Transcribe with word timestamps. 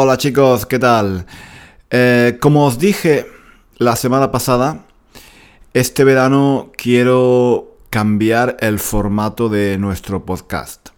Hola 0.00 0.16
chicos, 0.16 0.64
¿qué 0.64 0.78
tal? 0.78 1.26
Eh, 1.90 2.38
como 2.40 2.66
os 2.66 2.78
dije 2.78 3.26
la 3.78 3.96
semana 3.96 4.30
pasada, 4.30 4.86
este 5.74 6.04
verano 6.04 6.70
quiero 6.76 7.78
cambiar 7.90 8.56
el 8.60 8.78
formato 8.78 9.48
de 9.48 9.76
nuestro 9.76 10.24
podcast. 10.24 10.90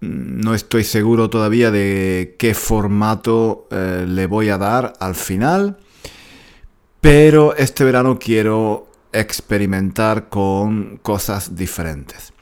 No 0.00 0.54
estoy 0.54 0.84
seguro 0.84 1.28
todavía 1.28 1.70
de 1.70 2.34
qué 2.38 2.54
formato 2.54 3.68
eh, 3.70 4.06
le 4.08 4.24
voy 4.26 4.48
a 4.48 4.56
dar 4.56 4.94
al 5.00 5.14
final, 5.14 5.76
pero 7.02 7.54
este 7.56 7.84
verano 7.84 8.18
quiero 8.18 8.88
experimentar 9.12 10.30
con 10.30 10.96
cosas 11.02 11.56
diferentes. 11.56 12.32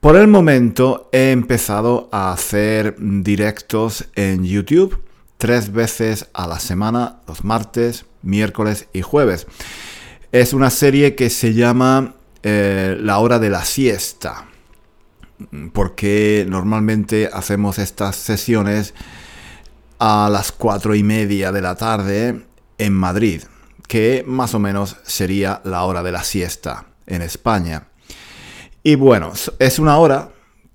Por 0.00 0.16
el 0.16 0.28
momento 0.28 1.10
he 1.12 1.30
empezado 1.30 2.08
a 2.10 2.32
hacer 2.32 2.96
directos 2.98 4.06
en 4.14 4.44
YouTube 4.44 4.98
tres 5.36 5.72
veces 5.72 6.26
a 6.32 6.46
la 6.46 6.58
semana, 6.58 7.20
los 7.28 7.44
martes, 7.44 8.06
miércoles 8.22 8.88
y 8.94 9.02
jueves. 9.02 9.46
Es 10.32 10.54
una 10.54 10.70
serie 10.70 11.14
que 11.14 11.28
se 11.28 11.52
llama 11.52 12.14
eh, 12.42 12.96
La 12.98 13.18
hora 13.18 13.38
de 13.38 13.50
la 13.50 13.62
siesta, 13.66 14.46
porque 15.74 16.46
normalmente 16.48 17.28
hacemos 17.30 17.78
estas 17.78 18.16
sesiones 18.16 18.94
a 19.98 20.30
las 20.32 20.50
cuatro 20.50 20.94
y 20.94 21.02
media 21.02 21.52
de 21.52 21.60
la 21.60 21.74
tarde 21.74 22.46
en 22.78 22.94
Madrid, 22.94 23.42
que 23.86 24.24
más 24.26 24.54
o 24.54 24.58
menos 24.58 24.96
sería 25.02 25.60
la 25.64 25.84
hora 25.84 26.02
de 26.02 26.12
la 26.12 26.24
siesta 26.24 26.86
en 27.06 27.20
España. 27.20 27.89
Y 28.82 28.94
bueno, 28.94 29.32
es 29.58 29.78
una 29.78 29.98
hora 29.98 30.30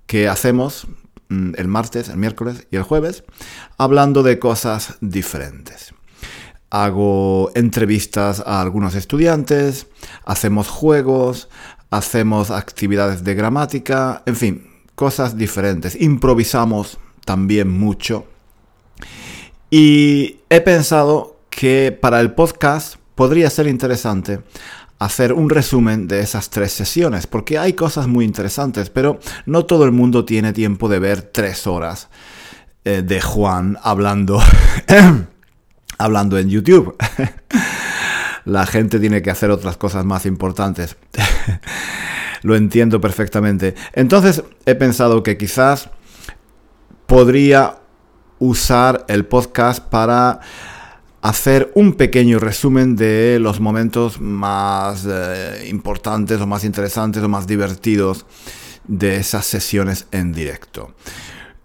que 0.06 0.28
hacemos 0.28 0.86
mm, 1.28 1.52
el 1.56 1.68
martes, 1.68 2.08
el 2.08 2.16
miércoles 2.16 2.66
y 2.70 2.76
el 2.76 2.82
jueves, 2.82 3.24
hablando 3.78 4.22
de 4.22 4.38
cosas 4.38 4.96
diferentes. 5.00 5.92
Hago 6.70 7.50
entrevistas 7.54 8.42
a 8.46 8.60
algunos 8.60 8.94
estudiantes, 8.94 9.88
hacemos 10.24 10.68
juegos, 10.68 11.48
hacemos 11.90 12.50
actividades 12.50 13.24
de 13.24 13.34
gramática, 13.34 14.22
en 14.26 14.36
fin, 14.36 14.70
cosas 14.94 15.36
diferentes. 15.36 16.00
Improvisamos 16.00 16.98
también 17.24 17.70
mucho. 17.70 18.26
Y 19.70 20.40
he 20.48 20.60
pensado 20.60 21.40
que 21.50 21.96
para 21.98 22.20
el 22.20 22.32
podcast 22.34 22.96
podría 23.14 23.50
ser 23.50 23.66
interesante 23.66 24.40
hacer 24.98 25.32
un 25.32 25.50
resumen 25.50 26.08
de 26.08 26.20
esas 26.20 26.50
tres 26.50 26.72
sesiones, 26.72 27.26
porque 27.26 27.58
hay 27.58 27.74
cosas 27.74 28.06
muy 28.06 28.24
interesantes, 28.24 28.90
pero 28.90 29.18
no 29.44 29.64
todo 29.66 29.84
el 29.84 29.92
mundo 29.92 30.24
tiene 30.24 30.52
tiempo 30.52 30.88
de 30.88 30.98
ver 30.98 31.22
tres 31.22 31.66
horas 31.66 32.08
eh, 32.84 33.02
de 33.02 33.20
Juan 33.20 33.78
hablando, 33.82 34.40
hablando 35.98 36.38
en 36.38 36.48
YouTube. 36.48 36.96
La 38.44 38.64
gente 38.64 39.00
tiene 39.00 39.22
que 39.22 39.30
hacer 39.30 39.50
otras 39.50 39.76
cosas 39.76 40.04
más 40.04 40.24
importantes. 40.24 40.96
Lo 42.42 42.54
entiendo 42.54 43.00
perfectamente. 43.00 43.74
Entonces 43.92 44.44
he 44.66 44.76
pensado 44.76 45.24
que 45.24 45.36
quizás 45.36 45.90
podría 47.06 47.78
usar 48.38 49.04
el 49.08 49.24
podcast 49.26 49.82
para 49.82 50.40
hacer 51.28 51.72
un 51.74 51.94
pequeño 51.94 52.38
resumen 52.38 52.94
de 52.94 53.38
los 53.40 53.58
momentos 53.58 54.20
más 54.20 55.04
eh, 55.08 55.66
importantes 55.68 56.40
o 56.40 56.46
más 56.46 56.62
interesantes 56.62 57.20
o 57.20 57.28
más 57.28 57.48
divertidos 57.48 58.26
de 58.86 59.16
esas 59.16 59.44
sesiones 59.44 60.06
en 60.12 60.32
directo. 60.32 60.94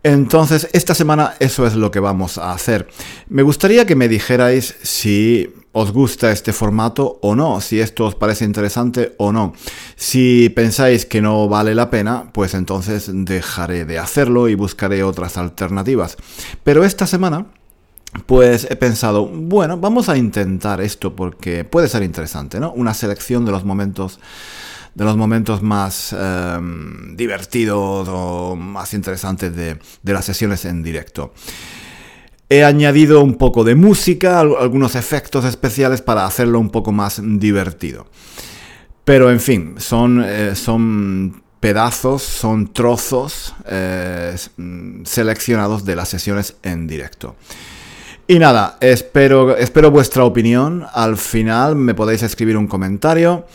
Entonces, 0.02 0.68
esta 0.74 0.96
semana 0.96 1.36
eso 1.40 1.68
es 1.68 1.76
lo 1.76 1.92
que 1.92 2.00
vamos 2.00 2.40
a 2.40 2.54
hacer. 2.54 2.88
Me 3.30 3.44
gustaría 3.44 3.86
que 3.86 3.96
me 3.96 4.08
dijerais 4.08 4.76
si 4.82 5.54
os 5.74 5.92
gusta 5.92 6.32
este 6.32 6.54
formato 6.54 7.20
o 7.22 7.36
no, 7.36 7.62
si 7.62 7.80
esto 7.80 8.08
os 8.08 8.16
parece 8.16 8.46
interesante 8.46 9.14
o 9.20 9.32
no. 9.32 9.54
Si 9.96 10.50
pensáis 10.56 11.06
que 11.06 11.22
no 11.22 11.48
vale 11.48 11.76
la 11.76 11.92
pena, 11.92 12.32
pues 12.34 12.56
entonces 12.56 13.12
dejaré 13.14 13.86
de 13.86 14.00
hacerlo 14.00 14.50
y 14.50 14.56
buscaré 14.56 15.04
otras 15.04 15.38
alternativas. 15.38 16.18
Pero 16.64 16.84
esta 16.84 17.06
semana 17.06 17.46
pues 18.26 18.68
he 18.70 18.76
pensado, 18.76 19.26
bueno, 19.28 19.78
vamos 19.78 20.10
a 20.10 20.18
intentar 20.18 20.82
esto 20.82 21.16
porque 21.16 21.64
puede 21.64 21.88
ser 21.88 22.04
interesante, 22.04 22.60
¿no? 22.60 22.72
Una 22.74 22.94
selección 22.94 23.46
de 23.46 23.52
los 23.52 23.64
momentos 23.64 24.20
de 24.94 25.06
los 25.06 25.16
momentos 25.16 25.62
más 25.62 26.12
em, 26.12 27.16
divertidos 27.16 28.10
o 28.12 28.58
más 28.58 28.94
interesantes 28.94 29.56
de, 29.56 29.80
de, 30.04 30.14
las 30.14 30.26
sesiones 30.26 30.66
en 30.66 30.84
directo. 30.84 31.34
He 32.50 32.66
añadido 32.66 33.22
un 33.22 33.36
poco 33.36 33.64
de 33.64 33.76
música, 33.76 34.42
algunos 34.42 34.96
efectos 34.96 35.46
especiales 35.46 36.02
para 36.02 36.26
hacerlo 36.26 36.60
un 36.60 36.72
poco 36.72 36.92
más 36.92 37.22
divertido. 37.24 38.08
Pero 39.06 39.32
en 39.32 39.40
fin, 39.40 39.76
son, 39.78 40.24
eh, 40.26 40.56
son 40.56 41.44
pedazos, 41.60 42.24
son 42.24 42.74
trozos 42.74 43.56
eh, 43.68 44.36
seleccionados 45.06 45.86
de 45.86 45.96
las 45.96 46.10
sesiones 46.10 46.56
en 46.64 46.88
directo. 46.88 47.36
Y 48.32 48.40
nada, 48.40 48.78
espero, 48.80 49.58
espero 49.58 49.92
vuestra 49.92 50.24
opinión. 50.24 50.86
Al 50.94 51.18
final 51.18 51.76
me 51.76 51.94
podéis 51.94 52.24
escribir 52.24 52.56
un 52.56 52.66
comentario. 52.66 53.46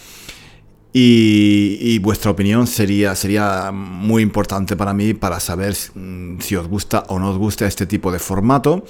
Y, 0.92 1.98
vuestra 2.00 2.31
opinión 2.31 2.66
sería, 2.66 3.14
sería 3.14 3.70
muy 3.72 4.22
importante 4.22 4.76
para 4.76 4.92
mí 4.92 5.14
para 5.14 5.41
saber 5.41 5.75
si 5.75 6.56
os 6.56 6.69
gusta 6.69 7.04
o 7.09 7.19
no 7.19 7.31
os 7.31 7.38
gusta 7.38 7.66
este 7.66 7.87
tipo 7.87 8.12
de 8.12 8.19
formato. 8.19 8.84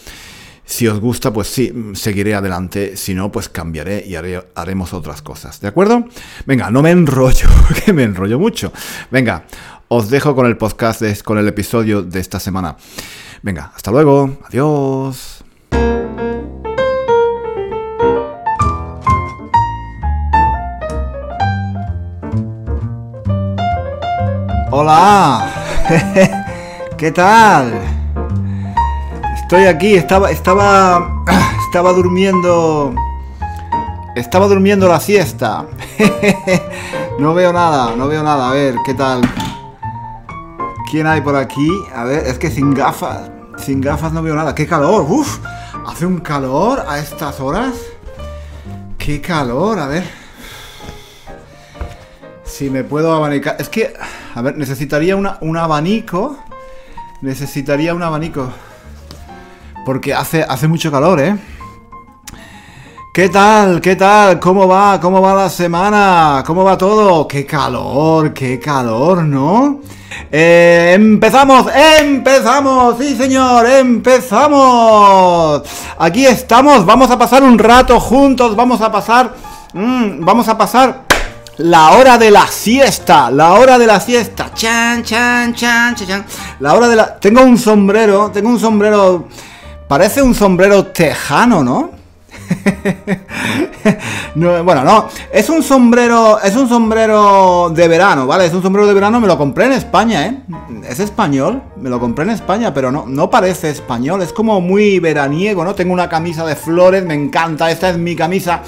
Si 0.64 0.88
os 0.88 0.98
gusta, 0.98 1.32
pues 1.32 1.46
sí, 1.46 1.72
seguiré 1.94 2.34
adelante. 2.34 2.96
Si 2.96 3.14
no, 3.14 3.30
pues 3.30 3.48
cambiaré 3.48 4.04
y 4.04 4.16
haremos 4.56 4.92
otras 4.92 5.22
cosas. 5.22 5.60
¿De 5.60 5.68
acuerdo? 5.68 6.04
Venga, 6.46 6.68
no 6.68 6.82
me 6.82 6.90
enrollo, 6.90 7.48
que 7.84 7.92
me 7.92 8.02
enrollo 8.02 8.40
mucho. 8.40 8.72
Venga, 9.12 9.44
os 9.86 10.10
dejo 10.10 10.34
con 10.34 10.46
el 10.46 10.56
podcast, 10.56 11.22
con 11.22 11.38
el 11.38 11.46
episodio 11.46 12.02
de 12.02 12.18
esta 12.18 12.40
semana. 12.40 12.76
Venga, 13.42 13.70
hasta 13.72 13.92
luego. 13.92 14.38
Adiós. 14.48 15.35
Hola, 24.78 25.54
¿qué 26.98 27.10
tal? 27.10 27.80
Estoy 29.34 29.64
aquí, 29.64 29.94
estaba, 29.94 30.30
estaba, 30.30 31.24
estaba 31.66 31.94
durmiendo, 31.94 32.94
estaba 34.14 34.46
durmiendo 34.46 34.86
la 34.86 35.00
siesta. 35.00 35.64
No 37.18 37.32
veo 37.32 37.54
nada, 37.54 37.96
no 37.96 38.06
veo 38.06 38.22
nada. 38.22 38.50
A 38.50 38.52
ver, 38.52 38.74
¿qué 38.84 38.92
tal? 38.92 39.22
¿Quién 40.90 41.06
hay 41.06 41.22
por 41.22 41.36
aquí? 41.36 41.70
A 41.94 42.04
ver, 42.04 42.26
es 42.26 42.38
que 42.38 42.50
sin 42.50 42.74
gafas, 42.74 43.30
sin 43.56 43.80
gafas 43.80 44.12
no 44.12 44.22
veo 44.22 44.34
nada. 44.34 44.54
¡Qué 44.54 44.66
calor! 44.66 45.06
¡Uf! 45.08 45.38
Hace 45.86 46.04
un 46.04 46.18
calor 46.18 46.84
a 46.86 46.98
estas 46.98 47.40
horas. 47.40 47.72
¡Qué 48.98 49.22
calor! 49.22 49.78
A 49.78 49.86
ver. 49.86 50.04
Si 52.44 52.68
me 52.68 52.84
puedo 52.84 53.14
abanicar. 53.14 53.56
Es 53.58 53.70
que 53.70 53.94
a 54.36 54.42
ver, 54.42 54.58
necesitaría 54.58 55.16
un 55.16 55.56
abanico. 55.56 56.36
Necesitaría 57.22 57.94
un 57.94 58.02
abanico. 58.02 58.52
Porque 59.86 60.12
hace, 60.12 60.42
hace 60.42 60.68
mucho 60.68 60.92
calor, 60.92 61.20
¿eh? 61.20 61.38
¿Qué 63.14 63.30
tal? 63.30 63.80
¿Qué 63.80 63.96
tal? 63.96 64.38
¿Cómo 64.38 64.68
va? 64.68 65.00
¿Cómo 65.00 65.22
va 65.22 65.32
la 65.32 65.48
semana? 65.48 66.44
¿Cómo 66.46 66.64
va 66.64 66.76
todo? 66.76 67.26
¡Qué 67.26 67.46
calor! 67.46 68.34
¡Qué 68.34 68.60
calor! 68.60 69.24
¿No? 69.24 69.80
Eh, 70.30 70.92
empezamos, 70.94 71.68
empezamos, 71.98 72.98
sí 72.98 73.16
señor, 73.16 73.64
empezamos. 73.64 75.62
Aquí 75.98 76.26
estamos, 76.26 76.84
vamos 76.84 77.10
a 77.10 77.16
pasar 77.18 77.42
un 77.42 77.58
rato 77.58 77.98
juntos, 77.98 78.54
vamos 78.54 78.82
a 78.82 78.92
pasar, 78.92 79.32
mm, 79.72 80.22
vamos 80.22 80.46
a 80.48 80.58
pasar 80.58 81.05
la 81.58 81.92
hora 81.92 82.18
de 82.18 82.30
la 82.30 82.46
siesta, 82.46 83.30
la 83.30 83.54
hora 83.54 83.78
de 83.78 83.86
la 83.86 84.00
siesta. 84.00 84.52
Chan, 84.52 85.02
chan, 85.02 85.54
chan, 85.54 85.94
chan, 85.94 86.06
chan. 86.06 86.24
La 86.60 86.74
hora 86.74 86.88
de 86.88 86.96
la... 86.96 87.18
Tengo 87.18 87.42
un 87.42 87.58
sombrero, 87.58 88.30
tengo 88.30 88.50
un 88.50 88.60
sombrero... 88.60 89.28
Parece 89.88 90.20
un 90.20 90.34
sombrero 90.34 90.86
tejano, 90.86 91.62
¿no? 91.62 91.90
no, 94.34 94.64
bueno, 94.64 94.84
no, 94.84 95.08
es 95.32 95.48
un 95.48 95.62
sombrero, 95.62 96.40
es 96.40 96.54
un 96.54 96.68
sombrero 96.68 97.70
de 97.74 97.88
verano, 97.88 98.26
¿vale? 98.26 98.46
Es 98.46 98.52
un 98.52 98.62
sombrero 98.62 98.86
de 98.86 98.94
verano, 98.94 99.20
me 99.20 99.26
lo 99.26 99.38
compré 99.38 99.66
en 99.66 99.72
España, 99.72 100.26
¿eh? 100.26 100.38
Es 100.88 101.00
español, 101.00 101.62
me 101.76 101.88
lo 101.88 101.98
compré 101.98 102.24
en 102.24 102.30
España, 102.30 102.74
pero 102.74 102.92
no, 102.92 103.04
no 103.06 103.30
parece 103.30 103.70
español, 103.70 104.22
es 104.22 104.32
como 104.32 104.60
muy 104.60 104.98
veraniego, 104.98 105.64
¿no? 105.64 105.74
Tengo 105.74 105.92
una 105.92 106.08
camisa 106.08 106.44
de 106.44 106.56
flores, 106.56 107.04
me 107.04 107.14
encanta, 107.14 107.70
esta 107.70 107.90
es 107.90 107.98
mi 107.98 108.14
camisa, 108.14 108.60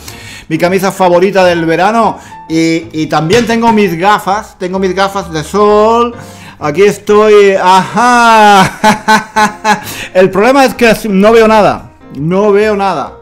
mi 0.49 0.59
camisa 0.59 0.91
favorita 0.91 1.45
del 1.45 1.65
verano 1.65 2.19
y, 2.49 3.07
también 3.07 3.47
tengo 3.47 3.73
mis 3.73 3.97
gafas, 3.99 4.59
tengo 4.59 4.79
mis 4.79 4.95
gafas 4.95 5.33
de 5.33 5.45
sol 5.45 6.15
Aquí 6.61 6.83
estoy. 6.83 7.53
Ajá. 7.53 8.81
El 10.15 10.31
problema 10.31 10.65
es 10.65 10.75
que 10.75 10.93
no 11.09 11.33
veo 11.33 11.47
nada. 11.47 11.93
No 12.19 12.51
veo 12.51 12.75
nada. 12.75 13.17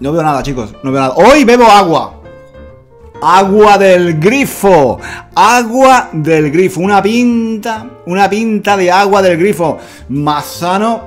No 0.00 0.12
veo 0.12 0.22
nada, 0.22 0.42
chicos. 0.42 0.74
No 0.82 0.90
veo 0.90 1.02
nada. 1.02 1.14
Hoy 1.16 1.44
bebo 1.44 1.64
agua. 1.64 2.22
Agua 3.20 3.76
del 3.76 4.18
grifo. 4.18 4.98
Agua 5.34 6.08
del 6.12 6.50
grifo. 6.50 6.80
Una 6.80 7.02
pinta. 7.02 7.86
Una 8.06 8.30
pinta 8.30 8.74
de 8.76 8.90
agua 8.90 9.20
del 9.20 9.36
grifo. 9.36 9.78
Más 10.08 10.46
sano. 10.46 11.02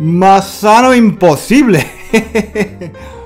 Más 0.00 0.48
sano 0.48 0.94
imposible. 0.94 1.86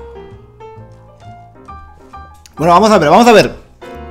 bueno, 2.57 2.73
vamos 2.73 2.91
a 2.91 2.97
ver, 2.97 3.09
vamos 3.09 3.27
a 3.27 3.31
ver. 3.31 3.55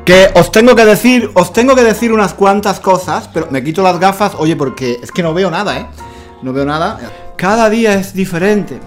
Que 0.05 0.31
os 0.35 0.53
tengo 0.53 0.75
que 0.77 0.85
decir, 0.85 1.31
os 1.35 1.53
tengo 1.53 1.75
que 1.75 1.83
decir 1.83 2.13
unas 2.13 2.35
cuantas 2.35 2.79
cosas, 2.79 3.29
pero 3.33 3.49
me 3.51 3.65
quito 3.65 3.83
las 3.83 3.99
gafas, 3.99 4.33
oye, 4.37 4.55
porque 4.55 5.01
es 5.03 5.11
que 5.11 5.23
no 5.23 5.33
veo 5.33 5.51
nada, 5.51 5.79
¿eh? 5.79 5.87
No 6.43 6.53
veo 6.53 6.67
nada. 6.67 6.99
Cada 7.37 7.71
día 7.71 7.95
es 7.95 8.13
diferente. 8.13 8.79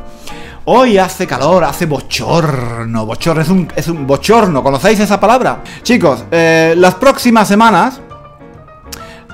Hoy 0.66 0.98
hace 0.98 1.26
calor, 1.26 1.64
hace 1.64 1.86
bochorno. 1.86 3.06
Bochorno 3.06 3.42
es 3.42 3.50
un, 3.50 3.68
es 3.76 3.88
un 3.88 4.06
bochorno. 4.06 4.62
¿Conocéis 4.62 5.00
esa 5.00 5.20
palabra? 5.20 5.64
Chicos, 5.82 6.26
eh, 6.30 6.76
las 6.78 6.96
próximas 6.96 7.48
semanas 7.48 8.02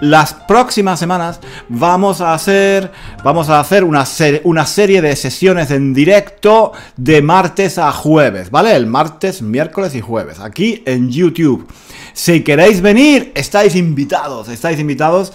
las 0.04 0.34
próximas 0.34 1.00
semanas 1.00 1.40
vamos 1.70 2.20
a 2.20 2.34
hacer, 2.34 2.92
vamos 3.24 3.48
a 3.48 3.62
hacer 3.62 3.86
una, 3.86 4.04
una 4.44 4.66
serie 4.66 5.02
de 5.02 5.16
sesiones 5.16 5.72
en 5.72 5.94
directo 5.94 6.74
de 6.98 7.22
martes 7.22 7.78
a 7.78 7.90
jueves, 7.94 8.52
¿vale? 8.52 8.76
El 8.76 8.86
martes, 8.86 9.42
miércoles 9.42 9.96
y 9.96 10.02
jueves, 10.02 10.42
aquí 10.42 10.84
en 10.86 11.10
YouTube. 11.10 11.72
Si 12.12 12.44
queréis 12.44 12.82
venir, 12.82 13.32
estáis 13.34 13.78
invitados, 13.78 14.50
estáis 14.50 14.78
invitados 14.78 15.32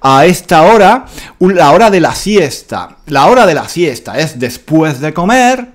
a 0.00 0.24
esta 0.24 0.62
hora, 0.62 1.06
la 1.40 1.72
hora 1.72 1.90
de 1.90 2.00
la 2.00 2.14
siesta. 2.14 2.98
La 3.06 3.26
hora 3.26 3.44
de 3.44 3.54
la 3.54 3.68
siesta 3.68 4.20
es 4.20 4.38
después 4.38 5.00
de 5.00 5.12
comer, 5.12 5.66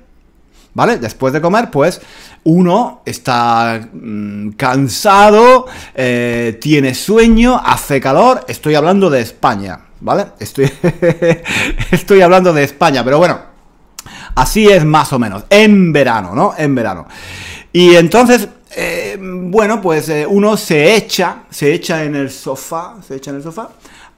¿vale? 0.73 0.97
Después 0.99 1.33
de 1.33 1.41
comer, 1.41 1.69
pues 1.69 1.99
uno 2.47 3.01
está 3.05 3.89
mm, 3.91 4.51
cansado, 4.51 5.65
eh, 5.93 6.57
tiene 6.61 6.95
sueño, 6.95 7.61
hace 7.61 7.99
calor, 7.99 8.45
estoy 8.47 8.75
hablando 8.75 9.09
de 9.09 9.19
España, 9.19 9.81
¿vale? 9.99 10.27
Estoy, 11.91 12.21
hablando 12.21 12.53
de 12.53 12.63
España, 12.63 13.03
pero 13.03 13.17
bueno, 13.17 13.37
así 14.35 14.65
es 14.65 14.85
más 14.85 15.11
o 15.11 15.19
menos, 15.19 15.43
en 15.49 15.91
verano, 15.91 16.33
¿no? 16.33 16.53
En 16.57 16.73
verano. 16.73 17.05
Y 17.73 17.95
entonces, 17.95 18.47
eh, 18.77 19.17
bueno, 19.19 19.81
pues 19.81 20.07
eh, 20.07 20.25
uno 20.25 20.55
se 20.55 20.95
echa, 20.95 21.39
se 21.49 21.73
echa 21.73 22.05
en 22.05 22.15
el 22.15 22.31
sofá, 22.31 22.95
se 23.05 23.17
echa 23.17 23.31
en 23.31 23.37
el 23.37 23.43
sofá 23.43 23.71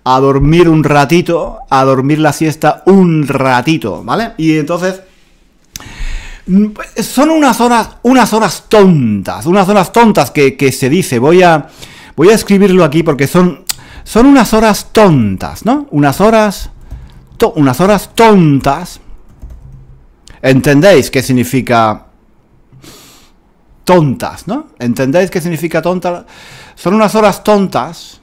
a 0.04 0.20
dormir 0.20 0.70
un 0.70 0.84
ratito, 0.84 1.62
a 1.68 1.84
dormir 1.84 2.20
la 2.20 2.32
siesta 2.32 2.84
un 2.86 3.28
ratito, 3.28 4.04
¿vale? 4.04 4.34
Y 4.38 4.60
entonces 4.60 5.02
son 7.02 7.30
unas 7.30 7.62
horas, 7.62 7.90
unas 8.04 8.34
horas 8.34 8.66
tontas, 8.68 9.46
unas 9.46 9.68
horas 9.70 9.92
tontas 9.92 10.32
que, 10.32 10.72
se 10.72 10.90
dice. 10.90 11.20
Voy 11.20 11.44
a, 11.44 11.68
voy 12.16 12.30
a 12.30 12.36
escribirlo 12.36 12.84
aquí 12.84 13.04
porque 13.04 13.28
son, 13.28 13.64
son 14.04 14.26
unas 14.26 14.54
horas 14.54 14.88
tontas, 14.92 15.66
¿no? 15.66 15.88
Unas 15.92 16.20
horas, 16.22 16.72
unas 17.56 17.80
horas 17.80 18.12
tontas. 18.16 19.00
¿Entendéis 20.42 21.12
qué 21.12 21.22
significa 21.22 22.08
tontas, 23.84 24.48
¿no? 24.48 24.68
¿Entendéis 24.80 25.30
qué 25.30 25.42
significa 25.42 25.82
tonta? 25.82 26.26
Son 26.76 26.94
unas 26.94 27.14
horas 27.14 27.44
tontas, 27.44 28.22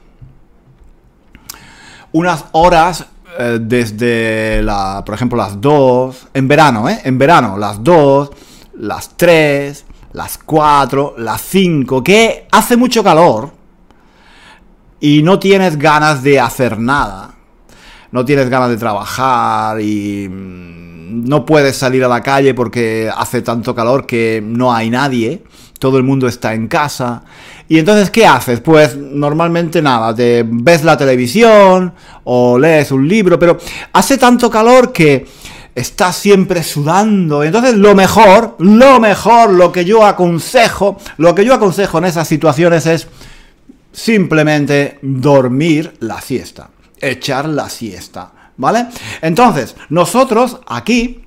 unas 2.11 2.45
horas 2.51 3.05
eh, 3.37 3.59
desde, 3.61 4.61
la, 4.63 5.03
por 5.05 5.15
ejemplo, 5.15 5.37
las 5.37 5.59
2, 5.61 6.29
en 6.33 6.47
verano, 6.47 6.89
¿eh? 6.89 7.01
En 7.03 7.17
verano, 7.17 7.57
las 7.57 7.83
2, 7.83 8.29
las 8.79 9.15
3, 9.15 9.85
las 10.13 10.37
4, 10.39 11.15
las 11.17 11.41
5, 11.41 12.03
que 12.03 12.47
hace 12.51 12.77
mucho 12.77 13.03
calor 13.03 13.51
y 14.99 15.21
no 15.21 15.39
tienes 15.39 15.77
ganas 15.77 16.23
de 16.23 16.39
hacer 16.39 16.79
nada, 16.79 17.35
no 18.11 18.25
tienes 18.25 18.49
ganas 18.49 18.69
de 18.69 18.77
trabajar 18.77 19.79
y 19.81 20.27
mm, 20.27 21.25
no 21.25 21.45
puedes 21.45 21.77
salir 21.77 22.03
a 22.03 22.07
la 22.07 22.21
calle 22.21 22.53
porque 22.53 23.11
hace 23.15 23.41
tanto 23.41 23.75
calor 23.75 24.05
que 24.05 24.41
no 24.43 24.73
hay 24.73 24.89
nadie, 24.89 25.43
todo 25.79 25.97
el 25.97 26.03
mundo 26.03 26.27
está 26.27 26.53
en 26.53 26.67
casa 26.67 27.23
y 27.69 27.79
entonces, 27.79 28.09
¿qué 28.09 28.25
haces? 28.25 28.61
Pues 28.61 28.95
normalmente 28.95 29.81
nada, 29.81 30.15
te 30.15 30.45
ves 30.47 30.83
la 30.83 30.97
televisión 30.97 31.93
o 32.23 32.57
lees 32.57 32.91
un 32.91 33.07
libro, 33.07 33.37
pero 33.37 33.57
hace 33.93 34.17
tanto 34.17 34.49
calor 34.49 34.93
que 34.93 35.25
estás 35.75 36.15
siempre 36.15 36.63
sudando. 36.63 37.43
Entonces, 37.43 37.75
lo 37.75 37.93
mejor, 37.93 38.55
lo 38.59 38.99
mejor, 38.99 39.51
lo 39.51 39.71
que 39.71 39.85
yo 39.85 40.05
aconsejo, 40.05 40.97
lo 41.17 41.35
que 41.35 41.45
yo 41.45 41.53
aconsejo 41.53 41.97
en 41.97 42.05
esas 42.05 42.27
situaciones 42.27 42.85
es 42.85 43.07
simplemente 43.91 44.97
dormir 45.01 45.93
la 45.99 46.21
siesta, 46.21 46.69
echar 47.01 47.47
la 47.49 47.69
siesta, 47.69 48.31
¿vale? 48.55 48.87
Entonces, 49.21 49.75
nosotros 49.89 50.59
aquí, 50.67 51.25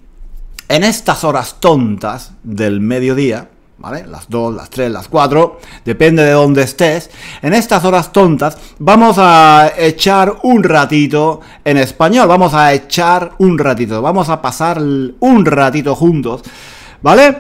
en 0.68 0.84
estas 0.84 1.22
horas 1.22 1.56
tontas 1.60 2.32
del 2.42 2.80
mediodía, 2.80 3.50
¿vale? 3.80 4.06
Las 4.06 4.28
2, 4.28 4.54
las 4.54 4.70
3, 4.70 4.90
las 4.92 5.08
4, 5.08 5.58
depende 5.84 6.22
de 6.22 6.32
dónde 6.32 6.62
estés. 6.62 7.10
En 7.42 7.54
estas 7.54 7.84
horas 7.84 8.12
tontas 8.12 8.56
vamos 8.78 9.16
a 9.18 9.72
echar 9.76 10.36
un 10.42 10.62
ratito 10.62 11.40
en 11.64 11.78
español, 11.78 12.28
vamos 12.28 12.52
a 12.54 12.72
echar 12.72 13.32
un 13.38 13.58
ratito, 13.58 14.02
vamos 14.02 14.28
a 14.28 14.40
pasar 14.40 14.78
un 14.80 15.46
ratito 15.46 15.94
juntos, 15.96 16.42
¿vale? 17.02 17.38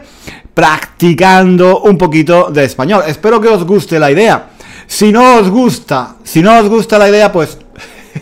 Practicando 0.54 1.80
un 1.80 1.98
poquito 1.98 2.50
de 2.50 2.64
español. 2.64 3.04
Espero 3.06 3.40
que 3.40 3.48
os 3.48 3.64
guste 3.64 3.98
la 3.98 4.10
idea. 4.10 4.50
Si 4.86 5.12
no 5.12 5.36
os 5.36 5.48
gusta, 5.48 6.16
si 6.24 6.42
no 6.42 6.58
os 6.58 6.68
gusta 6.68 6.98
la 6.98 7.08
idea, 7.08 7.30
pues 7.30 7.58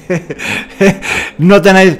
no 1.39 1.63
tenéis 1.63 1.97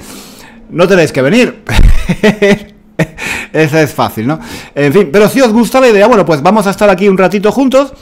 no 0.69 0.87
tenéis 0.87 1.11
que 1.11 1.21
venir. 1.21 1.63
Esa 3.53 3.81
es 3.81 3.93
fácil, 3.93 4.27
¿no? 4.27 4.39
En 4.75 4.93
fin, 4.93 5.09
pero 5.11 5.27
si 5.27 5.41
os 5.41 5.51
gusta 5.51 5.79
la 5.79 5.89
idea, 5.89 6.07
bueno, 6.07 6.25
pues 6.25 6.41
vamos 6.41 6.67
a 6.67 6.71
estar 6.71 6.89
aquí 6.89 7.07
un 7.07 7.17
ratito 7.17 7.51
juntos. 7.51 7.93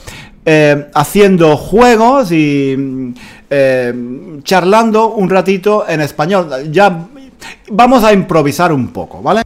Eh, 0.50 0.88
haciendo 0.94 1.58
juegos 1.58 2.32
y 2.32 3.14
eh, 3.50 3.94
charlando 4.44 5.10
un 5.10 5.30
ratito 5.30 5.84
en 5.90 6.00
español. 6.00 6.72
Ya 6.72 7.06
vamos 7.70 8.06
a 8.06 8.14
improvisar 8.14 8.72
un 8.72 8.88
poco, 8.88 9.22
¿vale? 9.22 9.42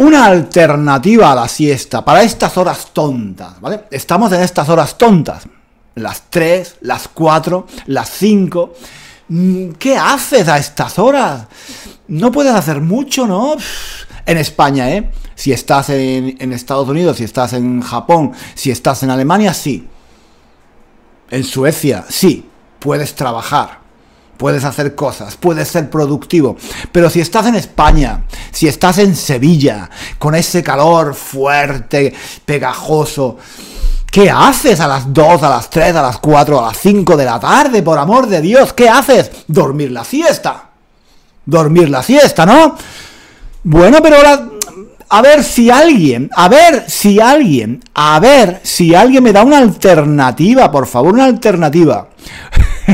Una 0.00 0.24
alternativa 0.24 1.30
a 1.30 1.34
la 1.34 1.46
siesta 1.48 2.02
para 2.02 2.22
estas 2.22 2.56
horas 2.56 2.88
tontas, 2.92 3.60
¿vale? 3.60 3.84
Estamos 3.90 4.32
en 4.32 4.40
estas 4.40 4.68
horas 4.70 4.96
tontas, 4.96 5.42
las 5.96 6.22
3, 6.30 6.76
las 6.82 7.08
4, 7.08 7.66
las 7.86 8.08
5. 8.08 8.74
Mm, 9.28 9.70
¿Qué 9.72 9.98
haces 9.98 10.48
a 10.48 10.56
estas 10.56 10.98
horas? 10.98 11.46
No 12.08 12.32
puedes 12.32 12.54
hacer 12.54 12.80
mucho, 12.80 13.26
¿no? 13.26 13.56
En 14.24 14.38
España, 14.38 14.90
¿eh? 14.90 15.10
Si 15.34 15.52
estás 15.52 15.90
en, 15.90 16.34
en 16.38 16.52
Estados 16.54 16.88
Unidos, 16.88 17.18
si 17.18 17.24
estás 17.24 17.52
en 17.52 17.82
Japón, 17.82 18.32
si 18.54 18.70
estás 18.70 19.02
en 19.02 19.10
Alemania, 19.10 19.52
sí. 19.52 19.86
En 21.30 21.44
Suecia, 21.44 22.06
sí. 22.08 22.48
Puedes 22.78 23.14
trabajar 23.14 23.80
puedes 24.40 24.64
hacer 24.64 24.94
cosas, 24.94 25.36
puedes 25.36 25.68
ser 25.68 25.90
productivo. 25.90 26.56
Pero 26.90 27.10
si 27.10 27.20
estás 27.20 27.44
en 27.46 27.56
España, 27.56 28.24
si 28.50 28.68
estás 28.68 28.96
en 28.96 29.14
Sevilla, 29.14 29.90
con 30.18 30.34
ese 30.34 30.62
calor 30.62 31.14
fuerte, 31.14 32.14
pegajoso, 32.46 33.36
¿qué 34.10 34.30
haces 34.30 34.80
a 34.80 34.88
las 34.88 35.12
2, 35.12 35.42
a 35.42 35.50
las 35.50 35.68
3, 35.68 35.94
a 35.94 36.00
las 36.00 36.16
4, 36.16 36.58
a 36.58 36.68
las 36.68 36.78
5 36.78 37.18
de 37.18 37.24
la 37.26 37.38
tarde? 37.38 37.82
Por 37.82 37.98
amor 37.98 38.28
de 38.28 38.40
Dios, 38.40 38.72
¿qué 38.72 38.88
haces? 38.88 39.30
Dormir 39.46 39.90
la 39.90 40.04
siesta. 40.04 40.70
Dormir 41.44 41.90
la 41.90 42.02
siesta, 42.02 42.46
¿no? 42.46 42.76
Bueno, 43.62 43.98
pero 44.02 44.16
ahora... 44.16 44.46
A 45.12 45.22
ver 45.22 45.42
si 45.42 45.70
alguien, 45.70 46.30
a 46.36 46.48
ver 46.48 46.84
si 46.88 47.18
alguien, 47.18 47.82
a 47.94 48.20
ver 48.20 48.60
si 48.62 48.94
alguien 48.94 49.24
me 49.24 49.32
da 49.32 49.42
una 49.42 49.58
alternativa, 49.58 50.70
por 50.70 50.86
favor, 50.86 51.14
una 51.14 51.24
alternativa. 51.24 52.10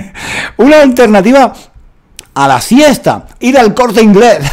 Una 0.59 0.83
alternativa 0.83 1.53
a 2.35 2.49
la 2.49 2.61
siesta, 2.61 3.25
ir 3.41 3.59
al 3.59 3.73
corte 3.73 4.03
inglés. 4.03 4.41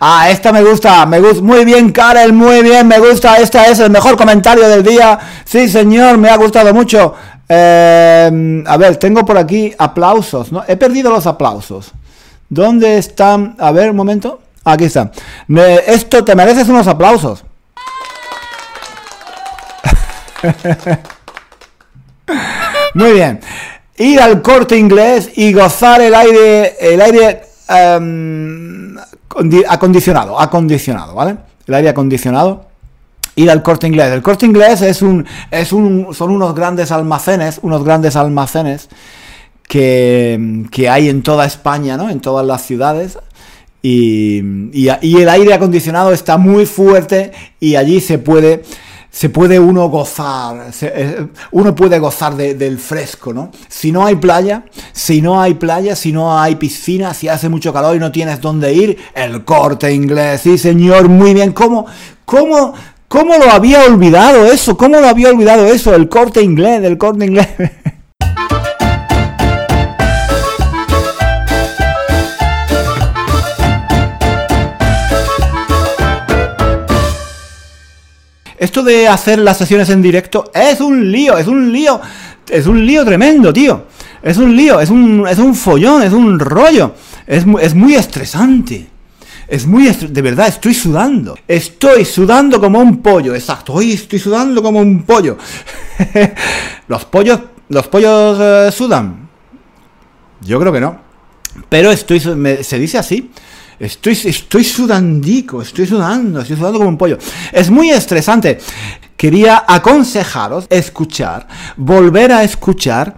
ah, 0.00 0.26
esta 0.28 0.52
me 0.52 0.62
gusta, 0.62 1.06
me 1.06 1.20
gusta, 1.20 1.42
muy 1.42 1.64
bien, 1.64 1.90
Karel, 1.90 2.34
muy 2.34 2.62
bien, 2.62 2.86
me 2.86 2.98
gusta, 2.98 3.36
este 3.36 3.58
es 3.70 3.80
el 3.80 3.90
mejor 3.90 4.16
comentario 4.16 4.68
del 4.68 4.82
día. 4.82 5.18
Sí, 5.44 5.68
señor, 5.68 6.18
me 6.18 6.28
ha 6.28 6.36
gustado 6.36 6.74
mucho. 6.74 7.14
Em, 7.48 8.66
a 8.66 8.76
ver, 8.76 8.96
tengo 8.96 9.24
por 9.24 9.38
aquí 9.38 9.72
aplausos, 9.78 10.52
¿no? 10.52 10.64
He 10.66 10.76
perdido 10.76 11.10
los 11.10 11.26
aplausos. 11.26 11.92
¿Dónde 12.48 12.98
están? 12.98 13.56
A 13.58 13.72
ver, 13.72 13.90
un 13.90 13.96
momento. 13.96 14.40
Aquí 14.64 14.84
está. 14.84 15.10
Esto 15.86 16.24
te 16.24 16.34
mereces 16.34 16.68
unos 16.68 16.86
aplausos. 16.86 17.44
Muy 22.94 23.12
bien. 23.12 23.40
Ir 23.98 24.20
al 24.20 24.40
corte 24.40 24.76
inglés 24.76 25.30
y 25.36 25.52
gozar 25.52 26.00
el 26.00 26.14
aire, 26.14 26.76
el 26.80 27.00
aire 27.00 27.42
em, 27.68 28.96
acondicionado, 29.68 30.40
acondicionado, 30.40 31.14
¿vale? 31.14 31.36
El 31.66 31.74
aire 31.74 31.88
acondicionado. 31.88 32.66
Ir 33.36 33.50
al 33.50 33.62
corte 33.62 33.88
inglés. 33.88 34.12
El 34.12 34.22
corte 34.22 34.46
inglés 34.46 34.80
es 34.82 35.02
un, 35.02 35.26
es 35.50 35.72
un, 35.72 36.14
son 36.14 36.30
unos 36.30 36.54
grandes 36.54 36.92
almacenes, 36.92 37.58
unos 37.62 37.84
grandes 37.84 38.14
almacenes 38.14 38.88
que, 39.66 40.64
que 40.70 40.88
hay 40.88 41.08
en 41.08 41.22
toda 41.22 41.44
España, 41.44 41.96
¿no? 41.96 42.10
En 42.10 42.20
todas 42.20 42.46
las 42.46 42.62
ciudades. 42.62 43.18
Y, 43.82 44.70
y, 44.72 44.88
y, 45.02 45.16
el 45.16 45.28
aire 45.28 45.52
acondicionado 45.52 46.12
está 46.12 46.38
muy 46.38 46.64
fuerte 46.64 47.32
y 47.60 47.74
allí 47.74 48.00
se 48.00 48.18
puede 48.18 48.62
se 49.14 49.28
puede 49.28 49.60
uno 49.60 49.88
gozar, 49.90 50.72
eh, 50.82 51.28
uno 51.52 51.72
puede 51.72 52.00
gozar 52.00 52.34
del 52.34 52.80
fresco, 52.80 53.32
¿no? 53.32 53.52
Si 53.68 53.92
no 53.92 54.04
hay 54.04 54.16
playa, 54.16 54.64
si 54.92 55.22
no 55.22 55.40
hay 55.40 55.54
playa, 55.54 55.94
si 55.94 56.10
no 56.10 56.36
hay 56.36 56.56
piscina, 56.56 57.14
si 57.14 57.28
hace 57.28 57.48
mucho 57.48 57.72
calor 57.72 57.94
y 57.94 58.00
no 58.00 58.10
tienes 58.10 58.40
dónde 58.40 58.74
ir, 58.74 58.98
el 59.14 59.44
corte 59.44 59.92
inglés, 59.92 60.40
sí 60.40 60.58
señor, 60.58 61.08
muy 61.08 61.32
bien, 61.32 61.52
¿cómo, 61.52 61.86
cómo, 62.24 62.74
cómo 63.06 63.38
lo 63.38 63.52
había 63.52 63.84
olvidado 63.84 64.46
eso? 64.46 64.76
¿Cómo 64.76 64.98
lo 64.98 65.06
había 65.06 65.28
olvidado 65.28 65.64
eso? 65.66 65.94
El 65.94 66.08
corte 66.08 66.42
inglés, 66.42 66.82
el 66.82 66.98
corte 66.98 67.26
inglés. 67.26 67.46
Esto 78.64 78.82
de 78.82 79.06
hacer 79.06 79.40
las 79.40 79.58
sesiones 79.58 79.90
en 79.90 80.00
directo 80.00 80.50
es 80.54 80.80
un 80.80 81.12
lío, 81.12 81.36
es 81.36 81.46
un 81.46 81.70
lío, 81.70 82.00
es 82.48 82.66
un 82.66 82.86
lío 82.86 83.04
tremendo, 83.04 83.52
tío. 83.52 83.84
Es 84.22 84.38
un 84.38 84.56
lío, 84.56 84.80
es 84.80 84.88
un, 84.88 85.28
es 85.28 85.38
un 85.38 85.54
follón, 85.54 86.02
es 86.02 86.14
un 86.14 86.40
rollo. 86.40 86.94
Es, 87.26 87.44
es 87.60 87.74
muy 87.74 87.94
estresante. 87.94 88.86
Es 89.46 89.66
muy 89.66 89.86
de 89.86 90.22
verdad, 90.22 90.48
estoy 90.48 90.72
sudando. 90.72 91.36
Estoy 91.46 92.06
sudando 92.06 92.58
como 92.58 92.78
un 92.78 93.02
pollo, 93.02 93.34
exacto. 93.34 93.74
Hoy 93.74 93.92
estoy 93.92 94.18
sudando 94.18 94.62
como 94.62 94.80
un 94.80 95.02
pollo. 95.02 95.36
los 96.88 97.04
pollos, 97.04 97.40
los 97.68 97.86
pollos 97.88 98.38
eh, 98.40 98.72
sudan. 98.72 99.28
Yo 100.40 100.58
creo 100.58 100.72
que 100.72 100.80
no. 100.80 100.98
Pero 101.68 101.90
estoy, 101.90 102.18
se 102.18 102.78
dice 102.78 102.96
así. 102.96 103.30
Estoy, 103.78 104.18
estoy 104.24 104.64
sudandico, 104.64 105.62
estoy 105.62 105.86
sudando, 105.86 106.40
estoy 106.40 106.56
sudando 106.56 106.78
como 106.78 106.90
un 106.90 106.98
pollo. 106.98 107.18
Es 107.52 107.70
muy 107.70 107.90
estresante. 107.90 108.58
Quería 109.16 109.64
aconsejaros 109.66 110.66
escuchar, 110.68 111.46
volver 111.76 112.32
a 112.32 112.44
escuchar 112.44 113.14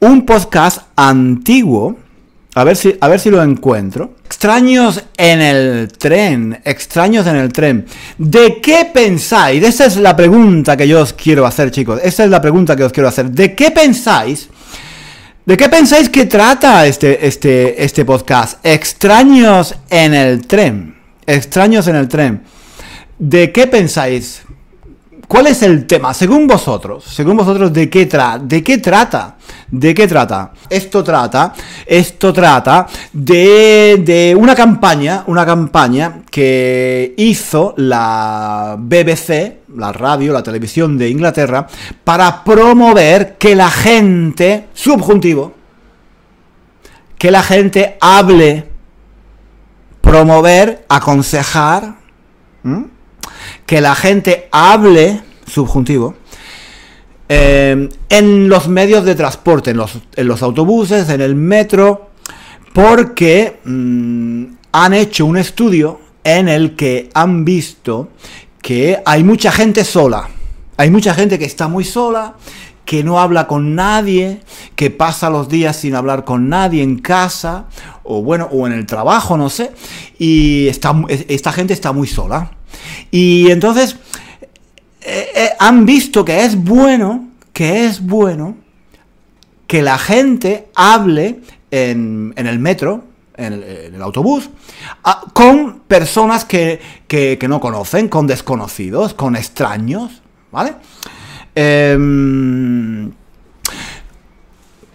un 0.00 0.26
podcast 0.26 0.82
antiguo. 0.96 1.96
A 2.54 2.64
ver 2.64 2.76
si, 2.76 2.96
a 3.00 3.06
ver 3.06 3.20
si 3.20 3.30
lo 3.30 3.42
encuentro. 3.42 4.16
Extraños 4.26 5.02
en 5.16 5.40
el 5.40 5.88
tren, 5.96 6.60
extraños 6.64 7.26
en 7.26 7.36
el 7.36 7.52
tren. 7.52 7.86
¿De 8.18 8.60
qué 8.60 8.90
pensáis? 8.92 9.62
Esa 9.62 9.86
es 9.86 9.96
la 9.96 10.16
pregunta 10.16 10.76
que 10.76 10.86
yo 10.86 11.00
os 11.00 11.12
quiero 11.12 11.46
hacer, 11.46 11.70
chicos. 11.70 12.00
Esa 12.02 12.24
es 12.24 12.30
la 12.30 12.40
pregunta 12.42 12.76
que 12.76 12.84
os 12.84 12.92
quiero 12.92 13.08
hacer. 13.08 13.30
¿De 13.30 13.54
qué 13.54 13.70
pensáis? 13.70 14.49
¿De 15.50 15.56
qué 15.56 15.68
pensáis 15.68 16.08
que 16.08 16.26
trata 16.26 16.86
este, 16.86 17.26
este, 17.26 17.82
este 17.82 18.04
podcast? 18.04 18.64
Extraños 18.64 19.74
en 19.90 20.14
el 20.14 20.46
tren. 20.46 20.94
Extraños 21.26 21.88
en 21.88 21.96
el 21.96 22.06
tren. 22.06 22.42
¿De 23.18 23.50
qué 23.50 23.66
pensáis? 23.66 24.42
¿Cuál 25.30 25.46
es 25.46 25.62
el 25.62 25.86
tema? 25.86 26.12
Según 26.12 26.48
vosotros, 26.48 27.04
según 27.04 27.36
vosotros, 27.36 27.72
¿de 27.72 27.88
qué, 27.88 28.06
tra 28.06 28.36
¿de 28.36 28.64
qué 28.64 28.78
trata? 28.78 29.36
¿De 29.70 29.94
qué 29.94 30.08
trata? 30.08 30.50
Esto 30.68 31.04
trata, 31.04 31.54
esto 31.86 32.32
trata 32.32 32.88
de, 33.12 34.02
de 34.04 34.34
una 34.36 34.56
campaña, 34.56 35.22
una 35.28 35.46
campaña 35.46 36.22
que 36.28 37.14
hizo 37.16 37.74
la 37.76 38.74
BBC, 38.76 39.60
la 39.76 39.92
radio, 39.92 40.32
la 40.32 40.42
televisión 40.42 40.98
de 40.98 41.10
Inglaterra, 41.10 41.64
para 42.02 42.42
promover 42.42 43.36
que 43.38 43.54
la 43.54 43.70
gente, 43.70 44.66
subjuntivo, 44.74 45.52
que 47.16 47.30
la 47.30 47.44
gente 47.44 47.98
hable, 48.00 48.66
promover, 50.00 50.84
aconsejar, 50.88 51.94
que 53.66 53.80
la 53.80 53.94
gente 53.94 54.48
hable, 54.52 55.20
subjuntivo, 55.46 56.14
eh, 57.28 57.88
en 58.08 58.48
los 58.48 58.66
medios 58.66 59.04
de 59.04 59.14
transporte, 59.14 59.70
en 59.70 59.76
los, 59.76 60.42
autobuses, 60.42 61.08
en 61.10 61.20
el 61.20 61.36
metro, 61.36 62.10
porque 62.72 63.60
mm, 63.64 64.44
han 64.72 64.94
hecho 64.94 65.26
un 65.26 65.36
estudio 65.36 66.00
en 66.24 66.48
el 66.48 66.74
que 66.74 67.08
han 67.14 67.44
visto 67.44 68.08
que 68.60 69.00
hay 69.06 69.22
mucha 69.22 69.52
gente 69.52 69.84
sola. 69.84 70.28
Hay 70.76 70.90
mucha 70.90 71.14
gente 71.14 71.38
que 71.38 71.44
está 71.44 71.68
muy 71.68 71.84
sola, 71.84 72.34
que 72.84 73.04
no 73.04 73.20
habla 73.20 73.46
con 73.46 73.76
nadie, 73.76 74.40
que 74.74 74.90
pasa 74.90 75.30
los 75.30 75.48
días 75.48 75.76
sin 75.76 75.94
hablar 75.94 76.24
con 76.24 76.48
nadie 76.48 76.82
en 76.82 76.98
casa, 76.98 77.66
o 78.02 78.22
bueno, 78.22 78.48
o 78.50 78.66
en 78.66 78.72
el 78.72 78.86
trabajo, 78.86 79.36
no 79.36 79.50
sé, 79.50 79.70
y 80.18 80.66
esta 80.66 81.52
gente 81.52 81.74
está 81.74 81.92
muy 81.92 82.08
sola. 82.08 82.50
Y 83.10 83.50
entonces 83.50 83.96
eh, 85.02 85.28
eh, 85.34 85.48
han 85.58 85.86
visto 85.86 86.24
que 86.24 86.44
es 86.44 86.56
bueno, 86.56 87.28
que 87.52 87.86
es 87.86 88.00
bueno 88.00 88.56
que 89.66 89.82
la 89.82 89.98
gente 89.98 90.68
hable 90.74 91.40
en, 91.70 92.34
el 92.36 92.58
metro, 92.58 93.04
en 93.36 93.52
el, 93.94 94.02
autobús, 94.02 94.50
con 95.32 95.80
personas 95.86 96.44
que, 96.44 96.80
no 97.48 97.60
conocen, 97.60 98.08
con 98.08 98.26
desconocidos, 98.26 99.14
con 99.14 99.36
extraños, 99.36 100.22
¿vale? 100.50 100.74
Em, 101.54 103.12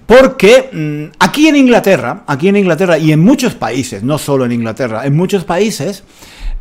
porque 0.06 0.70
mm, 0.72 1.16
aquí 1.20 1.48
en 1.48 1.56
Inglaterra, 1.56 2.24
aquí 2.28 2.50
en 2.50 2.58
Inglaterra 2.58 2.98
y 2.98 3.12
en 3.12 3.22
muchos 3.22 3.56
países, 3.56 4.04
no 4.04 4.18
solo 4.18 4.46
en 4.46 4.52
Inglaterra, 4.52 5.06
en 5.06 5.16
muchos 5.16 5.46
países, 5.46 6.04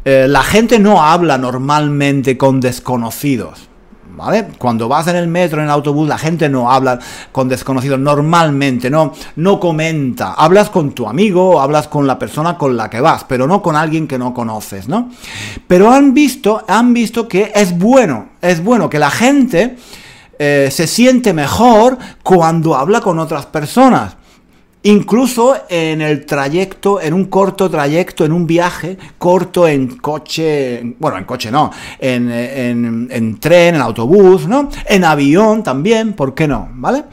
eh, 0.05 0.27
la 0.29 0.43
gente 0.43 0.79
no 0.79 1.03
habla 1.03 1.39
normalmente 1.39 2.37
con 2.37 2.61
desconocidos. 2.61 3.69
¿Vale? 4.17 4.47
Cuando 4.59 4.87
vas 4.87 5.09
en 5.09 5.17
el 5.17 5.27
metro, 5.27 5.59
en 5.59 5.65
el 5.65 5.71
autobús, 5.73 6.07
la 6.07 6.19
gente 6.19 6.49
no 6.49 6.71
habla 6.71 7.01
con 7.33 7.49
desconocidos 7.49 7.99
normalmente, 7.99 8.89
no, 8.89 9.13
no 9.35 9.59
comenta. 9.59 10.35
Hablas 10.35 10.71
con 10.71 10.93
tu 10.93 11.09
amigo, 11.09 11.61
hablas 11.61 11.89
con 11.89 12.07
la 12.07 12.17
persona 12.17 12.57
con 12.57 12.77
la 12.77 12.89
que 12.89 13.01
vas, 13.01 13.25
pero 13.25 13.49
no 13.49 13.61
con 13.61 13.75
alguien 13.75 14.07
que 14.07 14.17
no 14.17 14.33
conoces, 14.33 14.87
¿no? 14.87 15.11
Pero 15.67 15.91
han 15.91 16.15
visto, 16.15 16.63
han 16.69 16.95
visto 16.95 17.27
que 17.27 17.51
es 17.57 17.77
bueno, 17.77 18.29
es 18.41 18.63
bueno 18.63 18.89
que 18.89 19.01
la 19.01 19.11
gente 19.11 19.79
eh, 20.39 20.69
se 20.71 20.87
siente 20.87 21.33
mejor 21.33 21.99
cuando 22.23 22.77
habla 22.77 23.01
con 23.01 23.19
otras 23.19 23.47
personas. 23.47 24.17
Incluso 24.87 25.57
en 25.71 26.03
el 26.03 26.27
trayecto, 26.27 27.01
en 27.01 27.15
un 27.15 27.25
corto 27.25 27.71
trayecto, 27.71 28.27
en 28.27 28.33
un 28.33 28.47
viaje 28.47 28.99
corto 29.17 29.67
en 29.67 29.97
coche, 29.97 30.95
bueno, 30.99 31.17
en 31.17 31.25
coche 31.25 31.51
no, 31.51 31.71
en, 31.99 32.31
en, 32.31 33.41
tren, 33.41 33.77
en 33.77 33.81
autobús, 33.81 34.47
¿no? 34.47 34.69
En 34.87 35.05
avión 35.05 35.63
también, 35.63 36.13
¿por 36.13 36.35
qué 36.35 36.47
no? 36.47 36.69
¿Vale? 36.75 37.05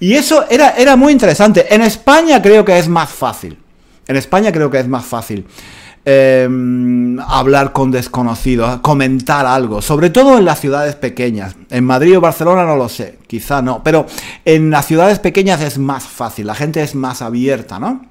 Y 0.00 0.14
eso 0.14 0.46
era, 0.50 0.70
era 0.70 0.96
muy 0.96 1.12
interesante. 1.12 1.72
En 1.72 1.82
España 1.82 2.42
creo 2.42 2.64
que 2.64 2.76
es 2.76 2.88
más 2.88 3.08
fácil. 3.08 3.56
En 4.08 4.16
España 4.16 4.50
creo 4.50 4.68
que 4.68 4.80
es 4.80 4.88
más 4.88 5.04
fácil. 5.04 5.46
Em, 6.08 7.18
hablar 7.18 7.72
con 7.72 7.90
desconocidos, 7.90 8.78
comentar 8.78 9.44
algo, 9.44 9.82
sobre 9.82 10.08
todo 10.08 10.38
en 10.38 10.44
las 10.44 10.60
ciudades 10.60 10.94
pequeñas. 10.94 11.56
En 11.68 11.82
Madrid 11.82 12.16
o 12.16 12.20
Barcelona 12.20 12.64
no 12.64 12.76
lo 12.76 12.88
sé, 12.88 13.18
quizá 13.26 13.60
no, 13.60 13.82
pero 13.82 14.06
en 14.44 14.70
las 14.70 14.86
ciudades 14.86 15.18
pequeñas 15.18 15.60
es 15.62 15.78
más 15.78 16.04
fácil, 16.04 16.46
la 16.46 16.54
gente 16.54 16.80
es 16.80 16.94
más 16.94 17.22
abierta, 17.22 17.80
¿no? 17.80 18.06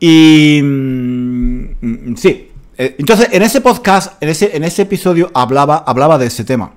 Y 0.00 0.60
mm, 0.62 2.16
sí, 2.16 2.50
eh, 2.76 2.94
entonces 2.98 3.28
en 3.32 3.40
ese 3.40 3.62
podcast, 3.62 4.22
en 4.22 4.28
ese, 4.28 4.54
en 4.54 4.62
ese 4.62 4.82
episodio 4.82 5.30
hablaba, 5.32 5.78
hablaba 5.86 6.18
de 6.18 6.26
ese 6.26 6.44
tema. 6.44 6.72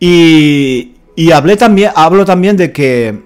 Y, 0.00 0.94
y 1.14 1.30
hablé 1.30 1.58
también, 1.58 1.90
hablo 1.94 2.24
también 2.24 2.56
de 2.56 2.72
que 2.72 3.20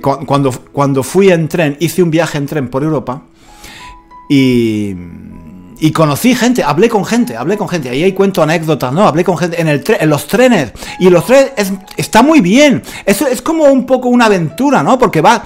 cuando, 0.00 0.52
cuando 0.72 1.02
fui 1.02 1.30
en 1.30 1.48
tren, 1.48 1.76
hice 1.80 2.02
un 2.02 2.10
viaje 2.10 2.38
en 2.38 2.46
tren 2.46 2.68
por 2.68 2.82
Europa, 2.82 3.24
y, 4.28 4.94
y 5.80 5.92
conocí 5.92 6.34
gente, 6.34 6.64
hablé 6.64 6.88
con 6.88 7.04
gente, 7.04 7.36
hablé 7.36 7.56
con 7.56 7.68
gente, 7.68 7.88
ahí 7.88 8.02
hay 8.02 8.12
cuento 8.12 8.42
anécdotas, 8.42 8.92
¿no? 8.92 9.06
Hablé 9.06 9.24
con 9.24 9.38
gente 9.38 9.60
en, 9.60 9.68
el 9.68 9.84
en 9.86 10.10
los 10.10 10.26
trenes, 10.26 10.72
y 10.98 11.08
los 11.08 11.24
trenes 11.24 11.52
está 11.96 12.22
muy 12.22 12.40
bien, 12.40 12.82
eso 13.06 13.26
es 13.26 13.40
como 13.42 13.64
un 13.64 13.86
poco 13.86 14.08
una 14.08 14.26
aventura, 14.26 14.82
¿no? 14.82 14.98
Porque 14.98 15.20
va, 15.20 15.44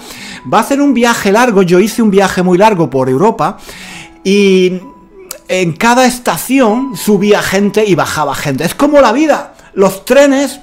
va 0.53 0.61
a 0.61 0.65
ser 0.65 0.81
un 0.81 0.95
viaje 0.95 1.33
largo, 1.33 1.63
yo 1.63 1.81
hice 1.81 2.03
un 2.03 2.11
viaje 2.11 2.43
muy 2.43 2.57
largo 2.57 2.89
por 2.89 3.09
Europa, 3.09 3.59
y 4.25 4.81
en 5.49 5.73
cada 5.75 6.07
estación 6.07 6.97
subía 6.97 7.43
gente 7.43 7.85
y 7.85 7.95
bajaba 7.95 8.35
gente, 8.35 8.65
es 8.65 8.75
como 8.75 9.01
la 9.01 9.13
vida, 9.13 9.55
los 9.75 10.05
trenes 10.05 10.61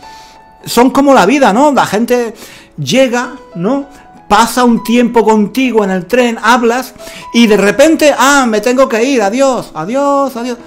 son 0.65 0.89
como 0.89 1.13
la 1.13 1.25
vida, 1.25 1.53
¿no? 1.53 1.71
La 1.71 1.85
gente 1.85 2.33
llega, 2.77 3.35
¿no? 3.55 3.87
Pasa 4.29 4.63
un 4.63 4.83
tiempo 4.83 5.25
contigo 5.25 5.83
en 5.83 5.89
el 5.89 6.05
tren, 6.05 6.37
hablas 6.41 6.93
y 7.33 7.47
de 7.47 7.57
repente, 7.57 8.13
ah, 8.17 8.45
me 8.47 8.61
tengo 8.61 8.87
que 8.87 9.03
ir, 9.03 9.21
adiós, 9.21 9.71
adiós, 9.73 10.35
adiós. 10.37 10.57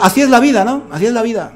Así 0.00 0.22
es 0.22 0.30
la 0.30 0.40
vida, 0.40 0.64
¿no? 0.64 0.84
Así 0.90 1.06
es 1.06 1.12
la 1.12 1.22
vida. 1.22 1.52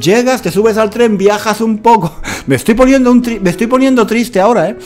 Llegas, 0.00 0.42
te 0.42 0.50
subes 0.50 0.76
al 0.76 0.90
tren, 0.90 1.16
viajas 1.16 1.60
un 1.60 1.78
poco. 1.78 2.14
Me 2.46 2.56
estoy 2.56 2.74
poniendo, 2.74 3.10
un 3.10 3.22
me 3.40 3.48
estoy 3.48 3.66
poniendo 3.66 4.06
triste 4.06 4.38
ahora, 4.38 4.68
¿eh? 4.68 4.76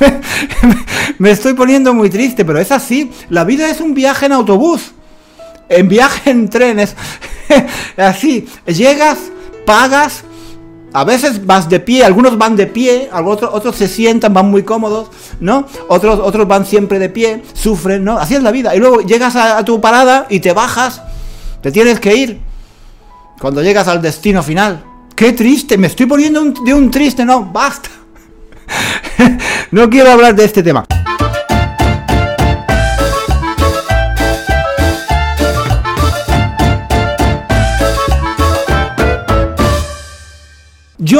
me 1.18 1.30
estoy 1.30 1.54
poniendo 1.54 1.94
muy 1.94 2.10
triste, 2.10 2.44
pero 2.44 2.58
es 2.58 2.70
así. 2.70 3.10
La 3.30 3.44
vida 3.44 3.70
es 3.70 3.80
un 3.80 3.94
viaje 3.94 4.26
en 4.26 4.32
autobús. 4.32 4.92
En 5.70 5.88
viaje 5.88 6.28
en 6.28 6.50
trenes. 6.50 6.94
así. 7.96 8.46
Llegas, 8.66 9.18
pagas, 9.64 10.24
a 10.92 11.04
veces 11.04 11.46
vas 11.46 11.68
de 11.68 11.80
pie, 11.80 12.04
algunos 12.04 12.36
van 12.36 12.56
de 12.56 12.66
pie, 12.66 13.08
otros, 13.12 13.50
otros 13.52 13.76
se 13.76 13.86
sientan, 13.88 14.34
van 14.34 14.50
muy 14.50 14.62
cómodos, 14.62 15.08
¿no? 15.38 15.66
Otros, 15.88 16.18
otros 16.18 16.48
van 16.48 16.66
siempre 16.66 16.98
de 16.98 17.08
pie, 17.08 17.42
sufren, 17.52 18.04
¿no? 18.04 18.18
Así 18.18 18.34
es 18.34 18.42
la 18.42 18.50
vida. 18.50 18.74
Y 18.74 18.80
luego 18.80 19.00
llegas 19.00 19.36
a, 19.36 19.64
tu 19.64 19.80
parada 19.80 20.26
y 20.28 20.40
te 20.40 20.52
bajas, 20.52 21.02
te 21.62 21.70
tienes 21.70 22.00
que 22.00 22.16
ir. 22.16 22.40
Cuando 23.40 23.62
llegas 23.62 23.88
al 23.88 24.02
destino 24.02 24.42
final. 24.42 24.84
Qué 25.14 25.32
triste, 25.32 25.78
me 25.78 25.86
estoy 25.86 26.06
poniendo 26.06 26.42
de 26.44 26.74
un 26.74 26.90
triste, 26.90 27.24
no, 27.24 27.44
basta. 27.44 27.90
no 29.70 29.88
quiero 29.88 30.10
hablar 30.10 30.34
de 30.34 30.44
este 30.44 30.62
tema. 30.62 30.84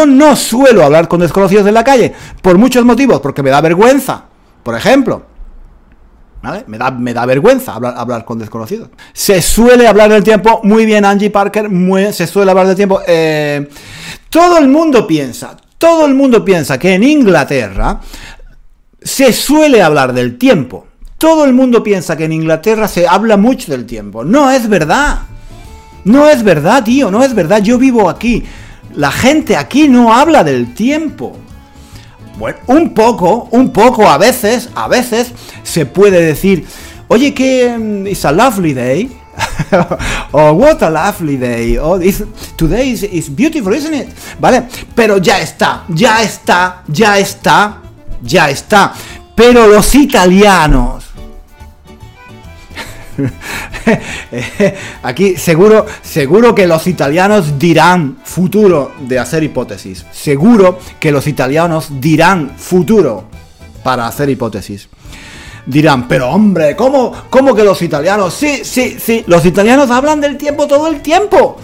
Yo 0.01 0.07
no 0.07 0.35
suelo 0.35 0.83
hablar 0.83 1.09
con 1.09 1.21
desconocidos 1.21 1.67
en 1.67 1.75
la 1.75 1.85
calle, 1.85 2.15
por 2.41 2.57
muchos 2.57 2.87
motivos, 2.87 3.21
porque 3.21 3.43
me 3.43 3.51
da 3.51 3.61
vergüenza, 3.61 4.25
por 4.63 4.75
ejemplo. 4.75 5.27
¿Vale? 6.43 6.65
Me 6.69 6.79
da, 6.79 6.91
me 6.91 7.13
da 7.13 7.27
vergüenza 7.27 7.75
hablar, 7.75 7.93
hablar, 7.99 8.25
con 8.25 8.39
desconocidos. 8.39 8.89
Se 9.13 9.43
suele 9.43 9.87
hablar 9.87 10.11
del 10.11 10.25
tiempo, 10.25 10.61
muy 10.63 10.87
bien 10.87 11.05
Angie 11.05 11.29
Parker, 11.29 11.69
se 12.15 12.27
suele 12.27 12.51
hablar 12.51 12.67
del 12.67 12.77
tiempo. 12.77 13.03
Eh, 13.07 13.69
todo 14.31 14.57
el 14.57 14.69
mundo 14.69 15.07
piensa, 15.07 15.55
todo 15.77 16.07
el 16.07 16.15
mundo 16.15 16.43
piensa 16.47 16.79
que 16.79 16.95
en 16.95 17.05
Inglaterra 17.05 18.01
se 19.03 19.35
suele 19.35 19.83
hablar 19.83 20.15
del 20.15 20.39
tiempo. 20.39 20.87
Todo 21.19 21.45
el 21.45 21.53
mundo 21.53 21.83
piensa 21.83 22.17
que 22.17 22.25
en 22.25 22.33
Inglaterra 22.33 22.89
se 22.89 23.07
habla 23.07 23.37
mucho 23.37 23.71
del 23.71 23.85
tiempo. 23.85 24.25
No 24.25 24.51
es 24.51 24.67
verdad. 24.67 25.19
No 26.05 26.27
es 26.27 26.43
verdad, 26.43 26.85
tío, 26.85 27.11
no 27.11 27.23
es 27.23 27.35
verdad. 27.35 27.61
Yo 27.63 27.77
vivo 27.77 28.09
aquí. 28.09 28.43
La 28.95 29.13
gente 29.13 29.57
aquí 29.57 29.89
no 29.89 30.13
habla 30.13 30.45
del 30.45 30.75
tiempo. 30.75 31.37
Bueno, 32.39 32.59
un 32.67 32.95
poco, 32.95 33.49
un 33.51 33.71
poco, 33.71 34.09
a 34.09 34.17
veces, 34.17 34.71
a 34.75 34.89
veces 34.89 35.33
se 35.63 35.85
puede 35.87 36.23
decir, 36.23 36.67
oye, 37.09 37.35
que 37.35 37.77
mm, 37.79 38.07
it's 38.07 38.25
a 38.25 38.33
lovely 38.33 38.73
day. 38.73 39.11
o 40.33 40.53
what 40.53 40.83
a 40.83 40.91
lovely 40.91 41.37
day. 41.37 41.77
O 41.79 41.99
today 42.57 42.91
is, 42.91 43.29
beautiful, 43.29 43.75
isn't 43.75 43.95
it? 43.95 44.09
¿Vale? 44.39 44.65
Pero 44.95 45.19
ya 45.19 45.41
está, 45.41 45.85
ya 45.89 46.23
está, 46.23 46.83
ya 46.89 47.19
está, 47.19 47.83
ya 48.23 48.51
está. 48.51 48.93
Pero 49.35 49.67
los 49.67 49.95
italianos 49.95 51.00
Aquí 55.03 55.37
seguro, 55.37 55.87
seguro 56.03 56.55
que 56.55 56.67
los 56.67 56.87
italianos 56.87 57.59
dirán 57.59 58.19
futuro 58.25 58.93
de 59.01 59.19
hacer 59.19 59.43
hipótesis. 59.43 60.07
Seguro 60.13 60.79
que 60.99 61.13
los 61.13 61.27
italianos 61.27 62.01
dirán 62.01 62.53
futuro 62.57 63.25
para 63.83 64.07
hacer 64.07 64.31
hipótesis. 64.31 64.89
Dirán, 65.67 66.09
pero 66.09 66.31
hombre, 66.31 66.75
¿cómo, 66.75 67.13
cómo 67.29 67.55
que 67.55 67.65
los 67.65 67.81
italianos? 67.83 68.35
Sí, 68.35 68.61
sí, 68.65 68.97
sí, 68.99 69.25
los 69.27 69.45
italianos 69.45 69.91
hablan 69.91 70.21
del 70.21 70.37
tiempo 70.37 70.67
todo 70.67 70.89
el 70.89 71.01
tiempo. 71.01 71.59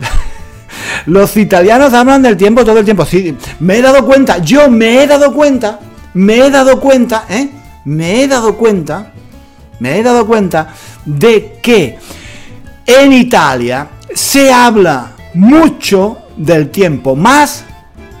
los 1.06 1.36
italianos 1.36 1.92
hablan 1.92 2.22
del 2.22 2.36
tiempo 2.36 2.64
todo 2.64 2.78
el 2.78 2.84
tiempo. 2.84 3.04
Sí, 3.04 3.36
me 3.60 3.78
he 3.78 3.82
dado 3.82 4.04
cuenta, 4.04 4.38
yo 4.38 4.70
me 4.70 5.02
he 5.02 5.06
dado 5.06 5.32
cuenta, 5.32 5.78
me 6.14 6.38
he 6.38 6.50
dado 6.50 6.80
cuenta, 6.80 7.26
¿eh? 7.28 7.50
Me 7.84 8.22
he 8.22 8.28
dado 8.28 8.56
cuenta 8.56 9.12
me 9.82 9.98
he 9.98 10.02
dado 10.04 10.24
cuenta 10.28 10.68
de 11.04 11.58
que 11.60 11.98
en 12.86 13.12
Italia 13.12 13.88
se 14.14 14.52
habla 14.52 15.10
mucho 15.34 16.18
del 16.36 16.70
tiempo, 16.70 17.16
más, 17.16 17.64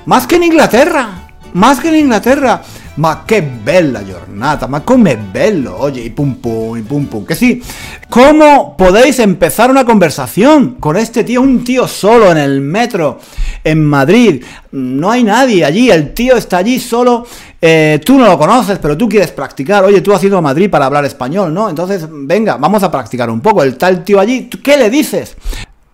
más 0.06 0.26
que 0.26 0.36
en 0.36 0.42
Inglaterra, 0.42 1.28
más 1.52 1.78
que 1.78 1.90
en 1.90 1.96
Inglaterra. 1.98 2.62
Ma 2.94 3.22
che 3.24 3.40
bella 3.40 4.04
giornata, 4.04 4.66
ma 4.66 4.82
come 4.82 5.16
bello, 5.16 5.76
oye, 5.78 6.02
y 6.02 6.10
pum 6.10 6.34
pum, 6.34 6.76
y 6.76 6.82
pum 6.82 7.06
pum, 7.06 7.24
que 7.24 7.34
sí. 7.34 7.62
¿Cómo 8.10 8.76
podéis 8.76 9.18
empezar 9.18 9.70
una 9.70 9.86
conversación 9.86 10.74
con 10.78 10.98
este 10.98 11.24
tío, 11.24 11.40
un 11.40 11.64
tío 11.64 11.88
solo 11.88 12.30
en 12.30 12.36
el 12.36 12.60
metro, 12.60 13.18
en 13.64 13.82
Madrid? 13.82 14.44
No 14.72 15.10
hay 15.10 15.24
nadie 15.24 15.64
allí, 15.64 15.90
el 15.90 16.12
tío 16.12 16.36
está 16.36 16.58
allí 16.58 16.78
solo, 16.78 17.26
eh, 17.62 17.98
tú 18.04 18.18
no 18.18 18.26
lo 18.26 18.36
conoces, 18.36 18.78
pero 18.78 18.94
tú 18.94 19.08
quieres 19.08 19.30
practicar, 19.30 19.82
oye, 19.84 20.02
tú 20.02 20.12
has 20.12 20.22
ido 20.22 20.36
a 20.36 20.42
Madrid 20.42 20.68
para 20.68 20.84
hablar 20.84 21.06
español, 21.06 21.54
¿no? 21.54 21.70
Entonces, 21.70 22.06
venga, 22.10 22.58
vamos 22.58 22.82
a 22.82 22.90
practicar 22.90 23.30
un 23.30 23.40
poco. 23.40 23.62
El 23.62 23.78
tal 23.78 24.04
tío 24.04 24.20
allí, 24.20 24.50
¿qué 24.62 24.76
le 24.76 24.90
dices? 24.90 25.36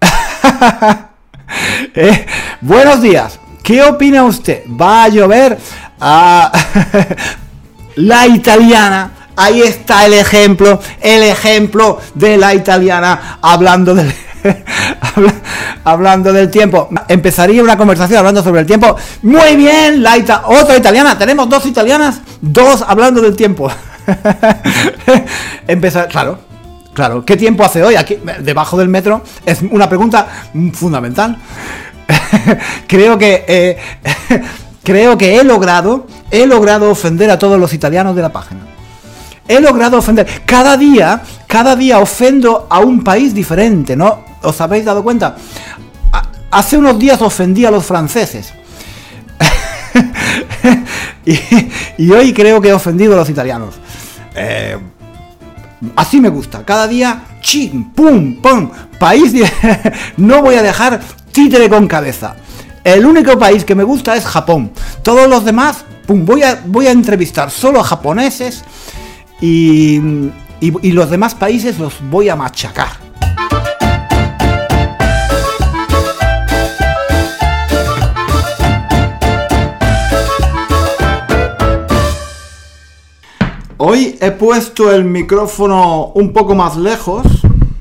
Eh, 1.95 2.27
buenos 2.61 3.01
días, 3.01 3.41
¿qué 3.63 3.83
opina 3.83 4.23
usted? 4.23 4.65
¿Va 4.69 5.05
a 5.05 5.09
llover? 5.09 5.57
A 6.01 6.53
la 7.97 8.27
italiana. 8.27 9.13
Ahí 9.37 9.63
está 9.63 10.05
el 10.05 10.15
ejemplo, 10.15 10.81
el 11.01 11.23
ejemplo 11.23 12.01
de 12.15 12.37
la 12.37 12.55
italiana 12.55 13.39
hablando 13.41 13.95
del, 13.95 14.13
hablando 15.85 16.33
del 16.33 16.51
tiempo. 16.51 16.89
Empezaría 17.09 17.63
una 17.63 17.77
conversación 17.77 18.19
hablando 18.19 18.43
sobre 18.43 18.61
el 18.61 18.67
tiempo. 18.67 18.97
Muy 19.23 19.57
bien, 19.57 20.05
otra 20.45 20.77
italiana. 20.77 21.17
Tenemos 21.17 21.49
dos 21.49 21.67
italianas, 21.67 22.21
dos 22.41 22.83
hablando 22.87 23.21
del 23.21 23.37
tiempo. 23.37 23.71
Empezar, 25.69 26.09
claro, 26.09 26.41
claro. 26.95 27.25
¿Qué 27.25 27.37
tiempo 27.37 27.65
hace 27.65 27.83
hoy 27.83 27.95
aquí 27.95 28.19
debajo 28.41 28.77
del 28.77 28.89
metro? 28.89 29.23
Es 29.45 29.63
una 29.63 29.89
pregunta 29.89 30.27
fundamental. 30.75 31.37
Creo 32.87 33.19
que 33.19 33.45
eh, 33.47 33.79
creo 34.89 35.19
que 35.19 35.37
he 35.37 35.45
logrado 35.45 36.07
he 36.31 36.47
logrado 36.47 36.91
ofender 36.91 37.31
a 37.31 37.39
todos 37.39 37.61
los 37.61 37.75
italianos 37.75 38.17
de 38.17 38.23
la 38.23 38.33
página. 38.33 38.61
He 39.47 39.61
logrado 39.61 39.99
ofender. 39.99 40.27
Cada 40.47 40.79
día, 40.79 41.23
cada 41.47 41.77
día 41.77 41.99
ofendo 41.99 42.67
a 42.71 42.79
un 42.79 43.05
país 43.05 43.35
diferente, 43.35 43.97
¿no? 43.97 44.25
¿Os 44.43 44.59
habéis 44.63 44.87
dado 44.87 45.03
cuenta? 45.03 45.37
Hace 46.51 46.79
unos 46.79 46.99
días 46.99 47.21
ofendí 47.21 47.67
a 47.67 47.71
los 47.71 47.85
franceses. 47.85 48.55
y, 51.99 52.11
hoy 52.11 52.33
creo 52.33 52.59
que 52.61 52.69
he 52.69 52.73
ofendido 52.73 53.13
a 53.13 53.17
los 53.17 53.29
italianos. 53.29 53.75
Eh, 54.35 54.79
así 55.97 56.19
me 56.19 56.31
gusta. 56.31 56.65
Cada 56.65 56.89
día, 56.89 57.25
ching, 57.43 57.93
pum, 57.93 58.41
pum. 58.41 58.71
País. 58.99 59.35
no 60.17 60.41
voy 60.41 60.55
a 60.55 60.63
dejar 60.63 61.01
títere 61.31 61.69
con 61.69 61.87
cabeza. 61.87 62.37
El 62.95 63.05
único 63.05 63.39
país 63.39 63.67
que 63.67 63.75
me 63.75 63.85
gusta 63.85 64.17
es 64.17 64.25
Japón. 64.25 64.73
Todos 65.03 65.29
los 65.29 65.45
demás, 65.45 65.85
voy 66.07 66.43
a, 66.43 66.63
voy 66.65 66.87
a 66.87 66.91
entrevistar 66.91 67.51
solo 67.51 67.81
a 67.81 67.85
japoneses 67.85 68.65
y, 69.43 70.01
los 70.63 71.11
demás 71.11 71.35
países 71.35 71.79
los 71.79 71.97
voy 72.09 72.31
a 72.31 72.37
machacar. 72.37 72.89
Hoy 83.77 84.17
he 84.19 84.31
puesto 84.31 84.91
el 84.95 85.05
micrófono 85.05 86.07
un 86.15 86.33
poco 86.33 86.55
más 86.55 86.79
lejos, 86.79 87.27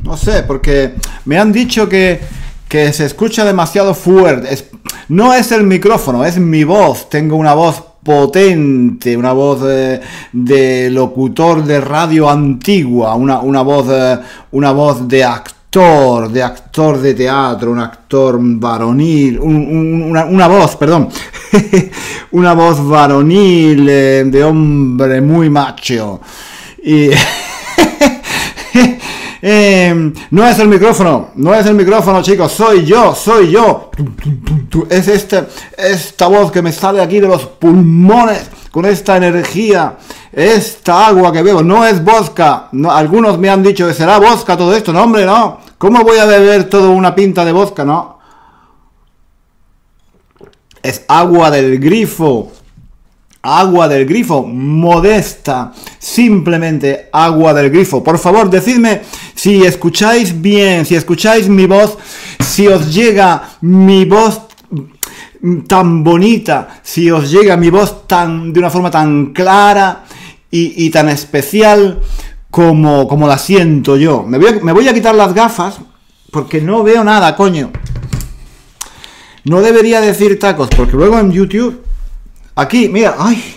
no 0.04 0.17
sé, 0.17 0.43
porque 0.43 0.96
me 1.24 1.39
han 1.39 1.54
dicho 1.54 1.88
que, 1.88 2.20
que 2.67 2.91
se 2.91 3.06
escucha 3.06 3.46
demasiado 3.46 3.93
fuerte. 3.93 4.54
No 5.10 5.34
es 5.34 5.52
el 5.52 5.63
micrófono, 5.63 6.26
es 6.26 6.38
mi 6.38 6.63
voz. 6.63 7.10
Tengo 7.10 7.36
una 7.36 7.54
voz 7.54 7.84
potente, 8.04 9.17
una 9.17 9.34
voz 9.34 9.60
eh, 9.65 10.00
de 10.32 10.89
locutor 10.89 11.63
de 11.63 11.82
radio 11.82 12.30
antigua, 12.30 13.15
una, 13.15 13.39
una 13.39 13.62
voz, 13.62 13.88
eh, 13.89 14.20
una 14.52 14.72
voz 14.72 15.08
de 15.08 15.24
actor, 15.24 16.32
de 16.32 16.41
actor 16.41 17.00
de 17.00 17.13
teatro, 17.13 17.72
un 17.72 17.80
actor 17.80 18.38
varonil, 18.39 19.39
una, 19.39 20.48
voz, 20.48 20.76
perdón, 20.78 21.10
una 22.32 22.54
voz 22.54 22.86
varonil 22.88 23.88
eh, 23.89 24.24
de 24.26 24.43
hombre 24.43 25.20
muy 25.20 25.50
macho. 25.50 26.22
Y 26.84 27.10
Eh, 29.41 30.13
no 30.32 30.47
es 30.47 30.60
el 30.60 30.67
micrófono, 30.67 31.30
no 31.36 31.54
es 31.54 31.65
el 31.65 31.76
micrófono, 31.76 32.21
chicos, 32.21 32.52
soy 32.52 32.86
yo, 32.86 33.13
soy 33.13 33.52
yo. 33.52 33.91
Es 34.89 35.08
este, 35.08 35.43
esta 35.78 36.28
voz 36.28 36.52
que 36.52 36.62
me 36.62 36.71
sale 36.71 37.02
aquí 37.02 37.19
de 37.19 37.28
los 37.28 37.45
pulmones 37.45 38.50
con 38.71 38.86
esta 38.86 39.17
energía, 39.17 39.97
esta 40.32 41.08
agua 41.08 41.32
que 41.32 41.43
bebo. 41.43 41.63
No 41.63 41.86
es 41.86 42.04
vodka. 42.04 42.69
No, 42.71 42.91
algunos 42.91 43.38
me 43.38 43.50
han 43.50 43.63
dicho 43.63 43.88
que 43.88 43.93
será 43.93 44.19
vodka 44.19 44.58
todo 44.58 44.76
esto. 44.76 44.93
No, 44.93 45.04
hombre, 45.04 45.26
no. 45.26 45.60
¿Cómo 45.78 46.04
voy 46.04 46.17
a 46.17 46.26
beber 46.26 46.69
toda 46.69 46.89
una 46.89 47.13
pinta 47.13 47.45
de 47.45 47.52
vodka? 47.52 47.86
No. 47.86 48.17
Es 50.82 51.04
agua 51.08 51.52
del 51.52 51.80
grifo 51.80 52.52
agua 53.47 53.88
del 53.88 54.06
grifo, 54.06 54.43
modesta, 54.43 55.71
simplemente 55.97 57.10
agua 57.12 57.54
del 57.54 57.69
grifo. 57.69 58.04
Por 58.04 58.17
favor, 58.17 58.50
decidme 58.50 59.02
si 59.48 59.64
escucháis 59.64 60.42
bien, 60.42 60.86
si 60.86 60.94
escucháis 60.96 61.48
mi 61.48 61.68
voz, 61.68 61.98
si 62.38 62.68
os 62.68 62.94
llega 62.94 63.52
mi 63.62 64.04
voz 64.04 64.42
tan 65.70 66.04
bonita, 66.04 66.82
si 66.84 67.10
os 67.10 67.32
llega 67.32 67.56
mi 67.56 67.70
voz 67.70 68.06
tan 68.08 68.52
de 68.52 68.60
una 68.60 68.70
forma 68.70 68.92
tan 68.92 69.28
clara 69.28 70.04
y, 70.52 70.90
tan 70.90 71.08
especial 71.08 72.02
como, 72.52 73.08
como 73.08 73.26
la 73.26 73.38
siento 73.38 73.96
yo. 73.96 74.24
Me 74.24 74.38
voy, 74.38 74.86
a, 74.90 74.94
quitar 74.94 75.16
las 75.16 75.34
gafas 75.34 75.78
porque 76.30 76.60
no 76.60 76.84
veo 76.84 77.06
nada, 77.06 77.34
coño. 77.38 77.72
No 79.46 79.62
debería 79.62 80.02
decir 80.02 80.38
tacos 80.40 80.68
porque 80.76 80.98
luego 80.98 81.18
en 81.20 81.32
YouTube 81.32 81.86
Aquí, 82.54 82.90
mira, 82.90 83.16
ay. 83.18 83.56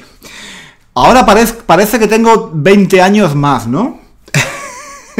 Ahora 0.94 1.26
parece 1.26 1.98
que 1.98 2.07
tengo 2.07 2.53
20 2.55 3.03
años 3.03 3.35
más, 3.35 3.66
¿no? 3.66 3.99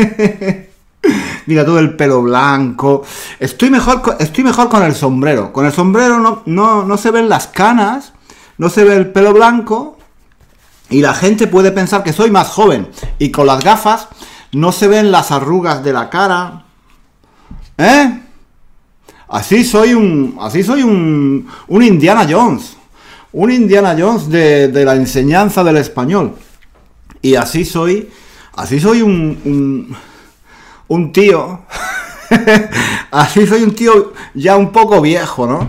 mira 1.47 1.65
todo 1.65 1.79
el 1.79 1.97
pelo 1.97 2.23
blanco. 2.23 3.03
Estoy 3.39 3.71
mejor, 3.71 4.17
estoy 4.19 4.45
mejor 4.45 4.69
con 4.69 4.83
el 4.83 4.95
sombrero. 4.95 5.53
Con 5.53 5.67
el 5.67 5.73
sombrero 5.73 6.19
no, 6.19 6.43
no, 6.47 6.85
no 6.85 6.97
se 6.97 7.11
ven 7.11 7.29
las 7.29 7.47
canas, 7.47 8.13
no 8.59 8.69
se 8.69 8.85
ve 8.85 8.97
el 8.97 9.11
pelo 9.11 9.33
blanco. 9.33 9.99
Y 10.89 11.03
la 11.03 11.15
gente 11.15 11.47
puede 11.47 11.71
pensar 11.73 12.03
que 12.03 12.13
soy 12.13 12.31
más 12.31 12.49
joven. 12.49 12.89
Y 13.19 13.31
con 13.31 13.47
las 13.47 13.63
gafas 13.63 14.09
no 14.53 14.73
se 14.73 14.89
ven 14.89 15.11
las 15.11 15.31
arrugas 15.31 15.85
de 15.85 15.93
la 15.93 16.11
cara. 16.11 16.65
¿Eh? 17.79 18.21
Así 19.29 19.65
soy 19.65 19.95
un. 19.95 20.37
Así 20.41 20.63
soy 20.63 20.83
un. 20.83 21.49
Un 21.69 21.83
Indiana 21.83 22.27
Jones 22.29 22.77
un 23.33 23.53
Indiana 23.53 23.97
Jones 23.99 24.29
de, 24.29 24.85
la 24.85 24.95
enseñanza 24.95 25.63
del 25.63 25.77
español. 25.77 26.35
Y 27.23 27.35
así 27.35 27.65
soy, 27.65 28.09
así 28.57 28.81
soy 28.81 29.03
un, 29.03 29.41
un, 29.45 29.97
un 30.89 31.13
tío, 31.13 31.61
así 33.11 33.47
soy 33.47 33.63
un 33.63 33.75
tío 33.75 34.13
ya 34.35 34.57
un 34.57 34.73
poco 34.73 35.01
viejo, 35.01 35.47
¿no? 35.47 35.69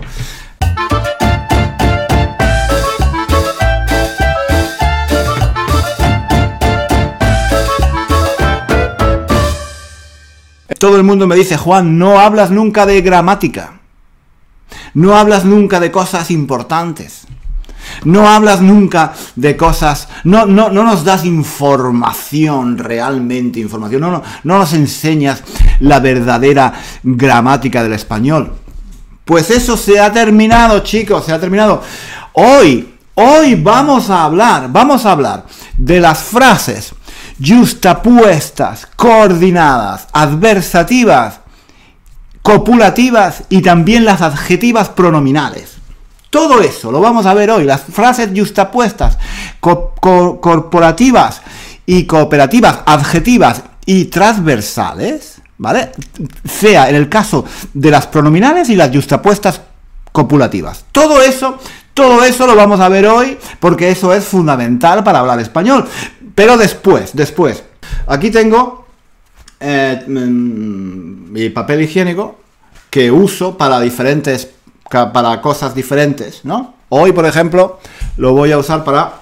Todo 10.82 10.98
el 10.98 11.04
mundo 11.04 11.28
me 11.28 11.36
dice, 11.36 11.58
Juan, 11.58 12.00
no 12.00 12.20
hablas 12.20 12.50
nunca 12.50 12.88
de 12.88 13.02
gramática. 13.02 13.82
No 14.96 15.16
hablas 15.16 15.46
nunca 15.46 15.80
de 15.80 15.92
cosas 15.92 16.32
importantes. 16.32 17.28
No 18.06 18.28
hablas 18.28 18.62
nunca 18.62 19.14
de 19.36 19.56
cosas, 19.58 20.08
no, 20.24 20.46
no, 20.46 20.70
no 20.70 20.84
nos 20.84 21.04
das 21.04 21.26
información, 21.26 22.78
realmente 22.78 23.60
información, 23.60 24.02
no, 24.02 24.12
no, 24.12 24.24
no 24.44 24.58
nos 24.58 24.74
enseñas 24.74 25.44
la 25.80 26.00
verdadera 26.00 26.74
gramática 27.04 27.84
del 27.84 27.94
español. 27.94 28.54
Pues 29.26 29.50
eso 29.52 29.78
se 29.78 30.00
ha 30.00 30.12
terminado, 30.12 30.80
chicos, 30.80 31.26
se 31.26 31.32
ha 31.32 31.40
terminado. 31.40 31.82
Hoy, 32.34 32.96
hoy 33.16 33.56
vamos 33.56 34.10
a 34.10 34.24
hablar, 34.24 34.72
vamos 34.72 35.06
a 35.06 35.12
hablar 35.12 35.46
de 35.78 36.00
las 36.00 36.20
frases 36.20 36.94
justapuestas, 37.44 38.88
coordinadas, 38.96 40.08
adversativas, 40.14 41.40
copulativas 42.42 43.44
y 43.50 43.62
también 43.62 44.06
las 44.06 44.22
adjetivas 44.22 44.90
pronominales. 44.90 45.81
Todo 46.32 46.62
eso 46.62 46.92
lo 46.94 47.02
vamos 47.02 47.26
a 47.26 47.34
ver 47.34 47.52
hoy, 47.52 47.66
las 47.66 47.82
frases 47.82 48.30
justapuestas, 48.34 49.18
corporativas 49.60 51.42
y 51.86 52.06
cooperativas, 52.06 52.80
adjetivas 52.86 53.64
y 53.86 54.06
transversales, 54.06 55.42
¿vale? 55.58 55.92
Sea 56.50 56.90
en 56.90 56.96
el 56.96 57.10
caso 57.10 57.44
de 57.74 57.92
las 57.92 58.08
pronominales 58.08 58.70
y 58.70 58.78
las 58.78 58.96
justapuestas 58.96 59.60
copulativas. 60.14 60.86
Todo 60.94 61.22
eso, 61.22 61.58
todo 61.94 62.24
eso 62.24 62.48
lo 62.48 62.56
vamos 62.56 62.80
a 62.80 62.88
ver 62.88 63.08
hoy 63.08 63.38
porque 63.60 63.92
eso 63.92 64.14
es 64.14 64.24
fundamental 64.24 65.04
para 65.04 65.20
hablar 65.20 65.42
español. 65.42 65.86
Pero 66.34 66.56
después, 66.56 67.12
después. 67.14 67.62
Aquí 68.08 68.32
tengo 68.32 68.88
eh, 69.60 70.02
mm, 70.08 71.34
mi 71.34 71.50
papel 71.50 71.82
higiénico 71.82 72.40
que 72.90 73.12
uso 73.12 73.58
para 73.58 73.82
diferentes 73.82 74.50
para 74.92 75.42
cosas 75.42 75.74
diferentes, 75.74 76.44
¿no? 76.44 76.74
Hoy, 76.90 77.14
por 77.14 77.26
ejemplo, 77.26 77.80
lo 78.18 78.34
voy 78.34 78.52
a 78.52 78.58
usar 78.58 78.84
para... 78.84 79.14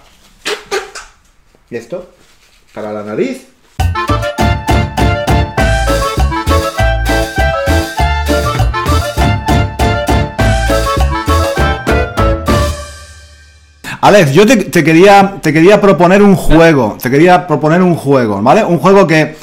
esto? 1.70 2.10
Para 2.74 2.92
la 2.92 3.04
nariz. 3.04 3.46
Alex, 14.02 14.32
yo 14.32 14.48
te, 14.48 14.84
quería, 14.84 15.38
te 15.40 15.54
quería 15.54 15.80
proponer 15.80 16.24
un 16.24 16.36
juego. 16.36 16.98
Te 17.00 17.12
quería 17.12 17.46
proponer 17.46 17.84
un 17.84 17.96
juego, 17.96 18.42
¿vale? 18.42 18.64
Un 18.64 18.80
juego 18.80 19.06
que 19.06 19.36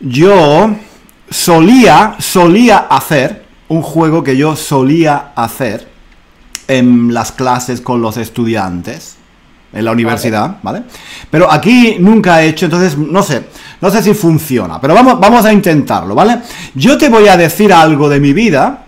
yo 0.00 0.74
solía, 1.30 2.16
solía 2.18 2.78
hacer 2.90 3.43
un 3.74 3.82
juego 3.82 4.22
que 4.22 4.36
yo 4.36 4.56
solía 4.56 5.32
hacer 5.34 5.88
en 6.68 7.12
las 7.12 7.32
clases 7.32 7.80
con 7.80 8.00
los 8.00 8.16
estudiantes 8.16 9.16
en 9.72 9.84
la 9.84 9.90
universidad, 9.90 10.58
¿vale? 10.62 10.84
Pero 11.30 11.50
aquí 11.50 11.96
nunca 11.98 12.42
he 12.42 12.48
hecho, 12.48 12.66
entonces 12.66 12.96
no 12.96 13.22
sé, 13.22 13.42
no 13.80 13.90
sé 13.90 14.02
si 14.02 14.14
funciona, 14.14 14.80
pero 14.80 14.94
vamos, 14.94 15.18
vamos 15.18 15.44
a 15.44 15.52
intentarlo, 15.52 16.14
¿vale? 16.14 16.38
Yo 16.74 16.96
te 16.96 17.08
voy 17.08 17.26
a 17.26 17.36
decir 17.36 17.72
algo 17.72 18.08
de 18.08 18.20
mi 18.20 18.32
vida, 18.32 18.84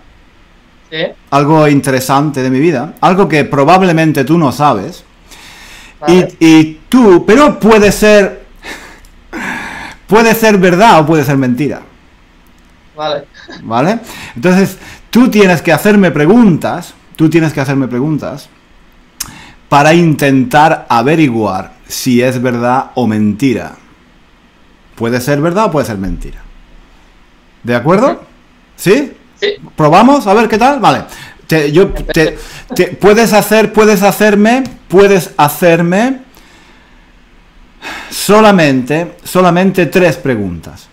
algo 1.31 1.67
interesante 1.67 2.41
de 2.41 2.49
mi 2.49 2.59
vida, 2.59 2.93
algo 3.01 3.27
que 3.27 3.43
probablemente 3.43 4.23
tú 4.23 4.37
no 4.37 4.53
sabes, 4.53 5.03
y, 6.07 6.23
y 6.39 6.79
tú, 6.87 7.25
pero 7.27 7.59
puede 7.59 7.91
ser, 7.91 8.45
puede 10.07 10.33
ser 10.35 10.57
verdad 10.57 11.01
o 11.01 11.05
puede 11.05 11.25
ser 11.25 11.35
mentira. 11.35 11.81
Vale. 12.97 13.25
¿Vale? 13.61 13.99
Entonces, 14.35 14.77
tú 15.11 15.29
tienes 15.29 15.61
que 15.61 15.71
hacerme 15.71 16.11
preguntas, 16.11 16.95
tú 17.15 17.29
tienes 17.29 17.53
que 17.53 17.61
hacerme 17.61 17.87
preguntas 17.87 18.49
para 19.69 19.93
intentar 19.93 20.85
averiguar 20.89 21.73
si 21.87 22.21
es 22.21 22.41
verdad 22.41 22.91
o 22.95 23.07
mentira. 23.07 23.75
Puede 24.95 25.21
ser 25.21 25.39
verdad 25.41 25.65
o 25.65 25.71
puede 25.71 25.85
ser 25.85 25.97
mentira. 25.97 26.41
¿De 27.63 27.75
acuerdo? 27.75 28.23
¿Sí? 28.75 29.13
Sí. 29.39 29.55
¿Probamos? 29.75 30.25
A 30.25 30.33
ver 30.33 30.47
qué 30.47 30.57
tal. 30.57 30.79
Vale. 30.79 31.03
yo, 31.71 31.89
te, 31.89 32.37
puedes 32.99 33.33
hacer, 33.33 33.73
puedes 33.73 34.01
hacerme, 34.01 34.63
puedes 34.87 35.33
hacerme 35.37 36.21
solamente, 38.09 39.17
solamente 39.23 39.85
tres 39.85 40.17
preguntas. 40.17 40.87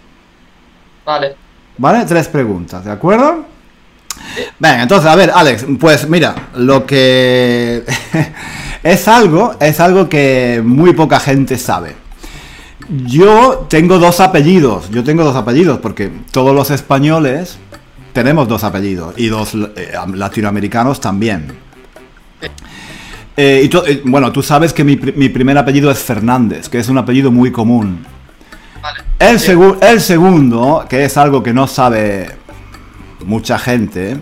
Vale. 1.05 1.44
¿Vale? 1.79 2.05
Tres 2.07 2.29
preguntas, 2.29 2.85
¿de 2.85 2.91
acuerdo? 2.91 3.45
Venga, 4.59 4.83
entonces, 4.83 5.11
a 5.11 5.17
ver, 5.17 5.33
Alex, 5.35 5.67
pues 5.79 6.09
mira, 6.09 6.35
lo 6.57 6.87
que 6.87 7.85
es 8.83 9.09
algo, 9.09 9.57
es 9.61 9.81
algo 9.81 10.09
que 10.09 10.63
muy 10.65 10.93
poca 10.93 11.19
gente 11.19 11.59
sabe. 11.59 11.97
Yo 13.07 13.67
tengo 13.69 13.99
dos 13.99 14.21
apellidos, 14.21 14.91
yo 14.91 15.03
tengo 15.03 15.25
dos 15.25 15.37
apellidos, 15.37 15.81
porque 15.81 16.11
todos 16.31 16.55
los 16.55 16.71
españoles 16.71 17.59
tenemos 18.13 18.47
dos 18.47 18.63
apellidos 18.63 19.15
y 19.17 19.27
dos 19.27 19.55
eh, 19.55 19.93
latinoamericanos 20.15 21.01
también. 21.01 21.49
Eh, 23.37 23.69
y 23.69 23.77
eh, 23.77 24.03
bueno, 24.05 24.31
tú 24.31 24.43
sabes 24.43 24.73
que 24.73 24.85
mi, 24.85 24.97
mi 24.97 25.29
primer 25.29 25.59
apellido 25.59 25.91
es 25.91 25.99
Fernández, 25.99 26.69
que 26.69 26.79
es 26.79 26.89
un 26.89 26.99
apellido 26.99 27.33
muy 27.33 27.51
común. 27.51 28.07
El, 29.19 29.39
Sí. 29.41 29.53
segu- 29.53 29.79
el 29.83 30.01
segundo, 30.01 30.85
que 30.89 31.05
es 31.05 31.17
algo 31.17 31.43
que 31.43 31.53
no 31.53 31.67
sabe 31.67 32.29
mucha 33.25 33.59
gente, 33.59 34.19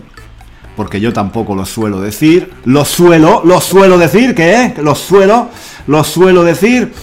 porque 0.75 0.99
yo 0.99 1.11
tampoco 1.13 1.55
lo 1.55 1.65
suelo 1.65 1.99
decir, 1.99 2.53
lo 2.65 2.85
suelo, 2.85 3.41
lo 3.43 3.59
suelo 3.59 3.97
decir, 3.97 4.33
¿qué? 4.35 4.73
Lo 4.81 4.95
suelo, 4.95 5.49
lo 5.87 6.03
suelo 6.03 6.43
decir, 6.43 6.93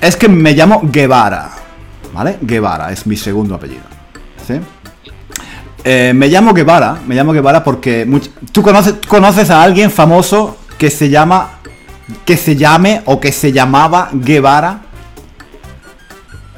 es 0.00 0.16
que 0.16 0.28
me 0.28 0.52
llamo 0.52 0.80
Guevara, 0.84 1.50
¿vale? 2.12 2.38
Guevara 2.40 2.90
es 2.90 3.06
mi 3.06 3.16
segundo 3.16 3.54
apellido, 3.54 3.82
¿sí? 4.46 4.54
Eh, 5.84 6.12
me 6.14 6.28
llamo 6.28 6.52
Guevara, 6.54 6.98
me 7.06 7.14
llamo 7.14 7.32
Guevara 7.32 7.62
porque 7.64 8.06
much- 8.06 8.30
tú 8.52 8.62
conoces, 8.62 8.94
conoces 9.08 9.50
a 9.50 9.62
alguien 9.62 9.90
famoso 9.90 10.58
que 10.78 10.90
se 10.90 11.08
llama, 11.10 11.58
que 12.24 12.36
se 12.36 12.56
llame 12.56 13.02
o 13.04 13.20
que 13.20 13.30
se 13.32 13.52
llamaba 13.52 14.08
Guevara. 14.12 14.80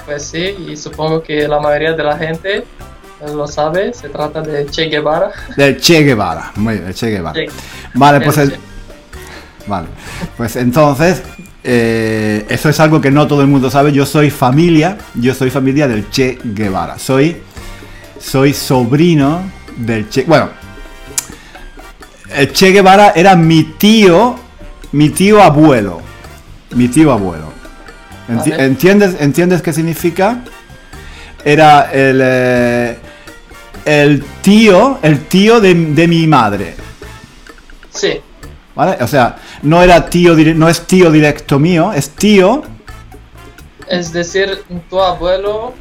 Pues 0.04 0.22
sí, 0.24 0.54
y 0.68 0.76
supongo 0.76 1.22
que 1.22 1.48
la 1.48 1.58
mayoría 1.60 1.94
de 1.94 2.02
la 2.02 2.16
gente 2.16 2.56
eh, 2.58 3.34
lo 3.34 3.46
sabe, 3.46 3.92
se 3.94 4.08
trata 4.08 4.42
de 4.42 4.66
Che 4.66 4.88
Guevara. 4.88 5.30
Del 5.56 5.80
Che 5.80 6.02
Guevara. 6.02 6.52
Muy 6.56 6.78
bien, 6.78 6.92
Che 6.92 7.10
Guevara. 7.10 7.34
Che. 7.34 7.48
Vale, 7.94 8.20
pues 8.20 8.38
el-. 8.38 8.58
Vale. 9.66 9.88
Pues 10.36 10.56
entonces, 10.56 11.22
eh, 11.62 12.44
eso 12.48 12.68
es 12.68 12.80
algo 12.80 13.00
que 13.00 13.10
no 13.10 13.26
todo 13.26 13.40
el 13.40 13.46
mundo 13.46 13.70
sabe. 13.70 13.92
Yo 13.92 14.04
soy 14.04 14.30
familia, 14.30 14.98
yo 15.14 15.34
soy 15.34 15.48
familia 15.48 15.88
del 15.88 16.10
Che 16.10 16.38
Guevara. 16.44 16.98
Soy, 16.98 17.40
soy 18.20 18.52
sobrino 18.52 19.42
del 19.76 20.08
Che. 20.10 20.24
Bueno, 20.24 20.50
el 22.34 22.52
Che 22.52 22.72
Guevara 22.72 23.12
era 23.14 23.34
mi 23.36 23.74
tío, 23.78 24.36
mi 24.92 25.08
tío 25.08 25.40
abuelo. 25.40 26.02
Mi 26.74 26.88
tío 26.88 27.12
abuelo. 27.12 27.53
Enti-. 28.28 28.54
¿Entiendes, 28.58 29.16
¿Entiendes 29.20 29.62
qué 29.62 29.72
significa? 29.72 30.38
Era 31.44 31.90
el, 31.92 32.20
eh, 32.22 32.96
el 33.84 34.24
tío, 34.42 34.98
el 35.02 35.26
tío 35.26 35.60
de, 35.60 35.74
de 35.74 36.08
mi 36.08 36.26
madre. 36.26 36.74
Sí, 37.90 38.20
¿Vale? 38.74 38.96
O 39.02 39.06
sea, 39.06 39.36
no 39.62 39.82
era 39.82 40.08
tío, 40.10 40.34
no 40.34 40.68
es 40.68 40.80
tío 40.86 41.10
directo 41.12 41.58
mío, 41.60 41.92
es 41.92 42.10
tío. 42.10 42.62
es 43.88 44.12
decir, 44.12 44.64
tu 44.90 45.00
abuelo, 45.00 45.74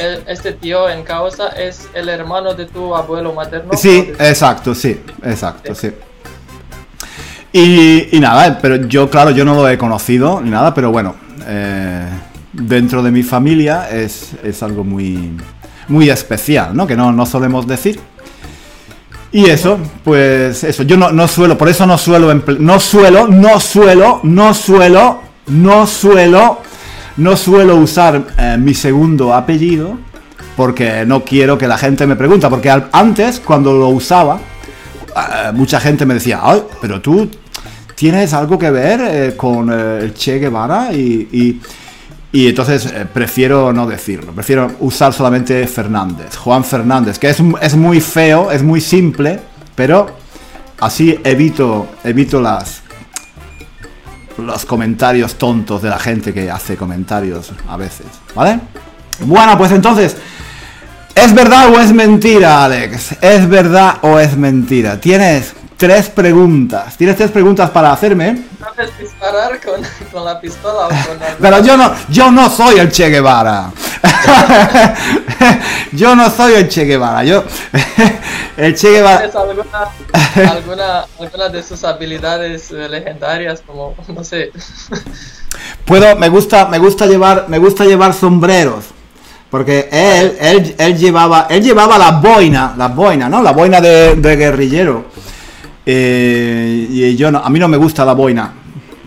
el- 0.00 0.24
este 0.26 0.52
tío 0.54 0.88
en 0.88 1.04
causa, 1.04 1.48
es 1.50 1.88
el 1.94 2.08
hermano 2.08 2.54
de 2.54 2.66
tu 2.66 2.96
abuelo 2.96 3.32
materno. 3.34 3.72
Sí, 3.76 4.10
¿o 4.14 4.16
de- 4.18 4.28
exacto, 4.30 4.74
sí, 4.74 5.00
exacto, 5.22 5.74
sí. 5.76 5.92
Y, 7.52 8.16
y 8.16 8.20
nada, 8.20 8.58
pero 8.60 8.76
yo, 8.86 9.10
claro, 9.10 9.30
yo 9.30 9.44
no 9.44 9.54
lo 9.54 9.68
he 9.68 9.76
conocido 9.78 10.40
ni 10.40 10.50
nada, 10.50 10.72
pero 10.74 10.90
bueno, 10.90 11.14
eh, 11.52 12.06
dentro 12.52 13.02
de 13.02 13.10
mi 13.10 13.24
familia 13.24 13.90
es, 13.90 14.34
es 14.44 14.62
algo 14.62 14.84
muy, 14.84 15.32
muy 15.88 16.08
especial, 16.08 16.76
¿no? 16.76 16.86
Que 16.86 16.96
no, 16.96 17.10
no 17.12 17.26
solemos 17.26 17.66
decir. 17.66 17.98
Y 19.32 19.46
eso, 19.46 19.78
pues 20.04 20.62
eso, 20.62 20.84
yo 20.84 20.96
no, 20.96 21.10
no 21.10 21.26
suelo, 21.26 21.58
por 21.58 21.68
eso 21.68 21.86
no 21.86 21.98
suelo, 21.98 22.32
no 22.58 22.80
suelo, 22.80 23.26
no 23.26 23.60
suelo, 23.60 24.20
no 24.22 24.54
suelo, 24.54 25.20
no 25.48 25.86
suelo, 25.86 26.58
no 27.16 27.36
suelo 27.36 27.76
usar 27.76 28.24
eh, 28.38 28.56
mi 28.58 28.74
segundo 28.74 29.34
apellido, 29.34 29.98
porque 30.56 31.04
no 31.04 31.24
quiero 31.24 31.58
que 31.58 31.66
la 31.66 31.78
gente 31.78 32.06
me 32.06 32.14
pregunte, 32.14 32.48
porque 32.48 32.70
antes, 32.92 33.40
cuando 33.40 33.72
lo 33.72 33.88
usaba, 33.88 34.38
eh, 34.38 35.52
mucha 35.52 35.80
gente 35.80 36.06
me 36.06 36.14
decía, 36.14 36.40
ay, 36.42 36.62
pero 36.80 37.00
tú 37.00 37.28
tienes 38.00 38.32
algo 38.32 38.58
que 38.58 38.70
ver 38.70 38.98
eh, 39.02 39.36
con 39.36 39.70
eh, 39.70 39.98
el 40.00 40.14
Che 40.14 40.38
Guevara 40.38 40.90
y, 40.90 41.28
y- 41.30 41.60
y 42.32 42.48
entonces 42.48 42.86
eh, 42.86 43.04
prefiero 43.12 43.74
no 43.74 43.86
decirlo, 43.86 44.32
prefiero 44.32 44.70
usar 44.80 45.12
solamente 45.12 45.66
Fernández, 45.66 46.34
Juan 46.38 46.64
Fernández, 46.64 47.18
que 47.18 47.28
es, 47.28 47.42
es 47.60 47.74
muy 47.76 48.00
feo, 48.00 48.50
es 48.50 48.62
muy 48.62 48.80
simple, 48.80 49.38
pero 49.74 50.06
así 50.80 51.20
evito, 51.24 51.88
evito 52.02 52.40
las, 52.40 52.80
los 54.38 54.64
comentarios 54.64 55.34
tontos 55.34 55.82
de 55.82 55.90
la 55.90 55.98
gente 55.98 56.32
que 56.32 56.50
hace 56.50 56.76
comentarios 56.78 57.52
a 57.68 57.76
veces, 57.76 58.06
¿vale? 58.34 58.60
Bueno, 59.26 59.58
pues 59.58 59.72
entonces, 59.72 60.16
¿es 61.14 61.34
verdad 61.34 61.68
o 61.74 61.78
es 61.78 61.92
mentira, 61.92 62.64
Alex? 62.64 63.16
¿Es 63.20 63.46
verdad 63.46 63.96
o 64.00 64.18
es 64.18 64.38
mentira? 64.38 64.98
Tienes 64.98 65.52
tres 65.80 66.10
preguntas, 66.10 66.94
tienes 66.98 67.16
tres 67.16 67.30
preguntas 67.30 67.70
para 67.70 67.90
hacerme. 67.90 68.42
¿Sabes 68.60 68.90
disparar 68.98 69.58
con, 69.64 69.80
con 70.12 70.26
la 70.26 70.38
pistola 70.38 70.86
o 70.86 70.88
con 70.88 71.18
la... 71.18 71.36
Pero 71.40 71.64
yo 71.64 71.76
no, 71.78 71.90
yo 72.10 72.30
no 72.30 72.50
soy 72.50 72.78
el 72.78 72.92
Che 72.92 73.08
Guevara. 73.08 73.72
yo 75.92 76.14
no 76.14 76.28
soy 76.36 76.52
el 76.52 76.68
Che 76.68 76.84
Guevara. 76.84 77.24
Yo, 77.24 77.44
el 78.58 78.76
Che 78.76 78.90
Guevara. 78.90 79.20
¿Tienes 79.20 79.36
alguna, 79.36 80.50
alguna, 80.52 81.06
alguna 81.18 81.48
de 81.48 81.62
sus 81.62 81.82
habilidades 81.82 82.70
eh, 82.72 82.86
legendarias 82.86 83.62
como, 83.66 83.94
no 84.14 84.22
sé, 84.22 84.52
Puedo, 85.86 86.14
me 86.16 86.28
gusta, 86.28 86.66
me 86.66 86.78
gusta 86.78 87.06
llevar, 87.06 87.46
me 87.48 87.58
gusta 87.58 87.86
llevar 87.86 88.12
sombreros. 88.12 88.84
Porque 89.50 89.88
él, 89.90 90.36
él, 90.40 90.74
él 90.78 90.98
llevaba, 90.98 91.46
él 91.48 91.62
llevaba 91.62 91.98
la 91.98 92.12
boina, 92.12 92.74
la 92.76 92.88
boina, 92.88 93.28
¿no? 93.30 93.42
La 93.42 93.52
boina 93.52 93.80
de, 93.80 94.14
de 94.14 94.36
guerrillero. 94.36 95.06
Eh, 95.86 96.86
y 96.90 97.16
yo 97.16 97.30
no, 97.30 97.38
a 97.38 97.48
mí 97.50 97.58
no 97.58 97.68
me 97.68 97.76
gusta 97.76 98.04
la 98.04 98.12
boina, 98.12 98.52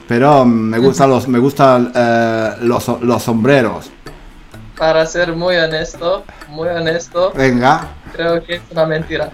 pero 0.07 0.43
me 0.45 0.79
gustan 0.79 1.09
los, 1.09 1.27
me 1.27 1.39
gustan 1.39 1.91
eh, 1.95 2.51
los, 2.61 2.87
los 3.01 3.21
sombreros. 3.23 3.91
para 4.77 5.05
ser 5.05 5.35
muy 5.35 5.55
honesto, 5.55 6.23
muy 6.49 6.67
honesto, 6.69 7.31
Venga. 7.35 7.87
creo 8.13 8.43
que 8.43 8.55
es 8.55 8.61
una 8.71 8.85
mentira. 8.85 9.29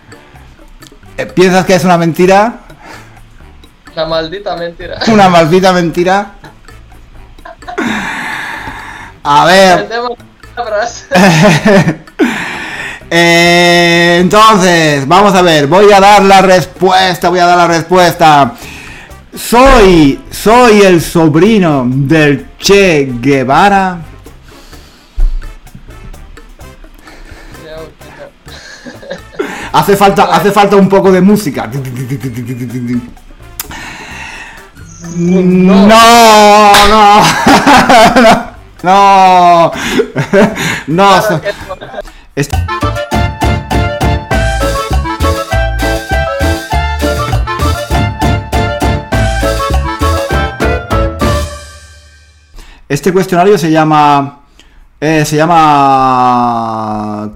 Eh, 1.17 1.25
¿Piensas 1.25 1.65
que 1.65 1.75
es 1.75 1.84
una 1.84 1.97
mentira? 1.97 2.60
Una 3.93 4.06
maldita 4.06 4.56
mentira. 4.56 4.99
Una 5.12 5.30
maldita 5.30 5.73
mentira. 5.73 6.34
A 9.23 9.45
ver. 9.45 9.89
Eh, 13.10 14.19
entonces, 14.22 15.08
vamos 15.08 15.34
a 15.34 15.41
ver. 15.41 15.67
Voy 15.67 15.91
a 15.91 16.00
dar 16.00 16.24
la 16.24 16.41
respuesta. 16.41 17.30
Voy 17.30 17.39
a 17.39 17.45
dar 17.45 17.58
la 17.58 17.67
respuesta. 17.67 18.54
Soy, 19.36 20.22
soy 20.30 20.82
el 20.82 21.02
sobrino 21.02 21.86
del 21.88 22.48
Che 22.58 23.13
Guevara. 23.19 24.00
Hace 29.72 29.95
falta, 29.95 30.24
hace 30.24 30.52
falta 30.52 30.76
un 30.76 30.89
poco 30.89 31.12
de 31.12 31.22
música. 31.22 31.69
No, 35.15 35.41
no, 35.41 36.72
no, 36.89 37.24
no. 38.84 39.72
No. 40.88 41.22
Es- 42.39 42.47
Este 52.88 53.12
cuestionario 53.13 53.58
se 53.58 53.71
llama. 53.71 54.39
eh, 55.02 55.23
se 55.25 55.36
llama. 55.38 57.30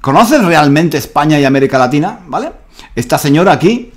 ¿Conoces 0.00 0.42
realmente 0.44 0.96
España 0.98 1.38
y 1.38 1.44
América 1.44 1.78
Latina? 1.78 2.20
¿Vale? 2.28 2.52
Esta 2.94 3.18
señora 3.18 3.52
aquí. 3.52 3.92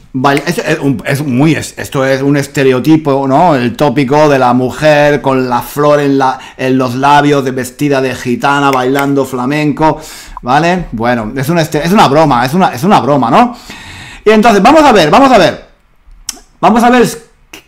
Es, 1.06 1.22
muy. 1.26 1.54
es- 1.56 1.74
esto 1.78 2.06
es 2.06 2.22
un 2.22 2.38
estereotipo, 2.38 3.28
¿no? 3.28 3.56
El 3.56 3.76
tópico 3.76 4.30
de 4.30 4.40
la 4.40 4.54
mujer 4.54 5.22
con 5.22 5.50
la 5.50 5.62
flor 5.62 6.00
en, 6.00 6.18
la, 6.18 6.40
en 6.58 6.78
los 6.78 6.96
labios, 6.96 7.44
de 7.44 7.52
vestida 7.52 8.02
de 8.02 8.16
gitana, 8.16 8.72
bailando 8.72 9.26
flamenco. 9.26 10.00
¿Vale? 10.42 10.86
Bueno, 10.92 11.32
es, 11.36 11.50
un 11.50 11.60
este- 11.60 11.84
es 11.86 11.92
una 11.92 12.08
broma, 12.08 12.46
es 12.46 12.54
una, 12.54 12.70
es 12.70 12.84
una 12.84 13.00
broma, 13.00 13.30
¿no? 13.30 13.56
Y 14.24 14.30
entonces, 14.30 14.62
vamos 14.62 14.84
a 14.84 14.92
ver, 14.92 15.10
vamos 15.10 15.32
a 15.32 15.38
ver. 15.38 15.68
Vamos 16.60 16.84
a 16.84 16.90
ver 16.90 17.08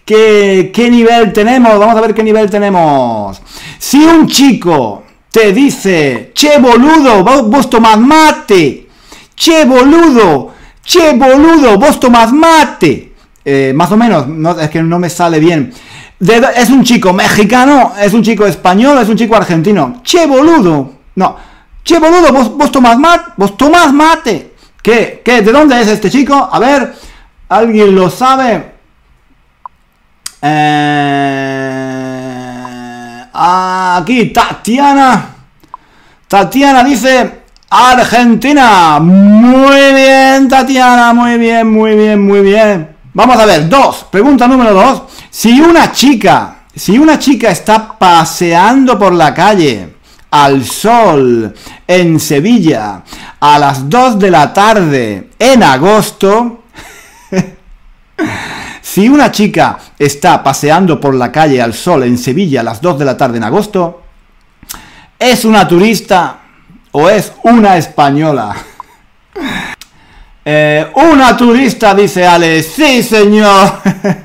qué, 0.06 0.72
qué 0.74 0.90
nivel 0.90 1.32
tenemos. 1.34 1.78
Vamos 1.80 1.96
a 1.96 2.02
ver 2.02 2.14
qué 2.14 2.24
nivel 2.24 2.50
tenemos. 2.50 3.42
Si 3.78 3.98
un 4.04 4.28
chico 4.28 5.04
te 5.32 5.52
dice, 5.54 6.32
che 6.34 6.58
boludo, 6.60 7.24
vos 7.24 7.70
tomás 7.70 7.98
mate. 8.00 8.88
Che 9.36 9.66
boludo, 9.66 10.54
che 10.84 11.14
boludo, 11.14 11.78
vos 11.78 12.00
tomás 12.00 12.32
mate. 12.32 13.14
Eh, 13.46 13.72
más 13.74 13.92
o 13.92 13.98
menos, 13.98 14.28
no, 14.28 14.60
es 14.60 14.70
que 14.70 14.82
no 14.84 15.00
me 15.00 15.10
sale 15.10 15.40
bien. 15.40 15.74
Es 16.20 16.70
un 16.70 16.84
chico 16.84 17.14
mexicano, 17.14 17.94
es 18.00 18.14
un 18.14 18.22
chico 18.22 18.46
español, 18.46 18.98
es 19.02 19.08
un 19.08 19.16
chico 19.16 19.36
argentino. 19.36 20.02
Che 20.04 20.28
boludo. 20.28 20.94
No. 21.16 21.38
Che 21.84 21.98
boludo, 21.98 22.32
vos, 22.32 22.72
tomás 22.72 23.00
mate. 23.00 23.32
Vos 23.38 23.54
mate. 23.94 24.54
¿Qué? 24.82 25.22
¿Qué? 25.24 25.42
¿De 25.42 25.52
dónde 25.52 25.80
es 25.80 25.88
este 25.88 26.10
chico? 26.10 26.50
A 26.52 26.60
ver, 26.60 26.94
¿alguien 27.48 27.96
lo 27.96 28.10
sabe? 28.10 28.74
Eh, 30.42 31.20
aquí, 33.34 34.26
Tatiana. 34.28 35.36
Tatiana 36.28 36.84
dice 36.84 37.39
Argentina. 37.70 39.00
Muy 39.00 39.94
bien, 39.94 40.48
Tatiana. 40.48 41.14
Muy 41.14 41.38
bien, 41.38 41.72
muy 41.72 41.96
bien, 41.96 42.26
muy 42.26 42.42
bien. 42.42 42.96
Vamos 43.14 43.38
a 43.38 43.46
ver, 43.46 43.70
dos. 43.70 44.06
Pregunta 44.12 44.48
número 44.48 44.74
dos. 44.74 45.04
Si 45.30 45.60
una 45.62 45.92
chica, 45.92 46.64
si 46.76 46.98
una 46.98 47.20
chica 47.20 47.52
está 47.52 47.98
paseando 47.98 48.98
por 48.98 49.14
la 49.14 49.34
calle 49.34 49.96
al 50.32 50.66
sol 50.66 51.54
en 51.88 52.20
Sevilla 52.20 53.04
a 53.40 53.58
las 53.58 53.90
2 53.90 54.20
de 54.20 54.32
la 54.32 54.54
tarde 54.54 55.30
en 55.40 55.64
agosto, 55.64 56.64
si 58.82 59.10
una 59.10 59.32
chica 59.32 59.78
está 59.98 60.44
paseando 60.44 61.00
por 61.00 61.16
la 61.16 61.32
calle 61.32 61.62
al 61.62 61.74
sol 61.74 62.04
en 62.04 62.18
Sevilla 62.18 62.62
a 62.62 62.64
las 62.64 62.82
2 62.82 63.00
de 63.00 63.06
la 63.06 63.18
tarde 63.18 63.38
en 63.38 63.44
agosto, 63.44 64.04
¿es 65.18 65.46
una 65.46 65.68
turista 65.68 66.40
o 66.92 67.10
es 67.10 67.34
una 67.44 67.78
española? 67.78 68.56
Eh, 70.52 70.92
una 70.96 71.38
turista, 71.38 71.94
dice 71.94 72.26
Ale. 72.26 72.64
Sí, 72.64 73.04
señor. 73.04 73.72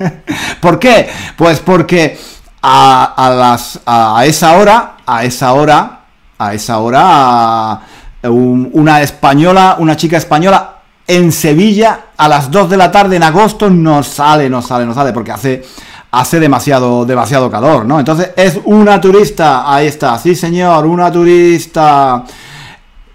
¿Por 0.60 0.78
qué? 0.78 1.10
Pues 1.36 1.58
porque 1.60 2.18
a, 2.62 3.34
las, 3.36 3.80
a 3.84 4.24
esa 4.24 4.56
hora, 4.56 4.96
a 5.04 5.24
esa 5.24 5.52
hora, 5.52 6.00
a 6.38 6.54
esa 6.54 6.78
hora, 6.78 7.80
una 8.22 9.02
española, 9.02 9.76
una 9.78 9.96
chica 9.96 10.16
española 10.16 10.74
en 11.06 11.30
Sevilla 11.30 12.06
a 12.16 12.28
las 12.28 12.50
2 12.50 12.70
de 12.70 12.76
la 12.76 12.90
tarde 12.90 13.16
en 13.16 13.22
agosto 13.22 13.68
no 13.68 14.02
sale, 14.02 14.48
no 14.48 14.62
sale, 14.62 14.86
no 14.86 14.94
sale, 14.94 15.12
porque 15.12 15.32
hace, 15.32 15.62
hace 16.10 16.40
demasiado, 16.40 17.04
demasiado 17.04 17.50
calor, 17.50 17.84
¿no? 17.84 17.98
Entonces 17.98 18.30
es 18.36 18.58
una 18.64 19.00
turista, 19.00 19.70
ahí 19.72 19.88
está, 19.88 20.18
sí 20.18 20.34
señor, 20.34 20.86
una 20.86 21.12
turista. 21.12 22.24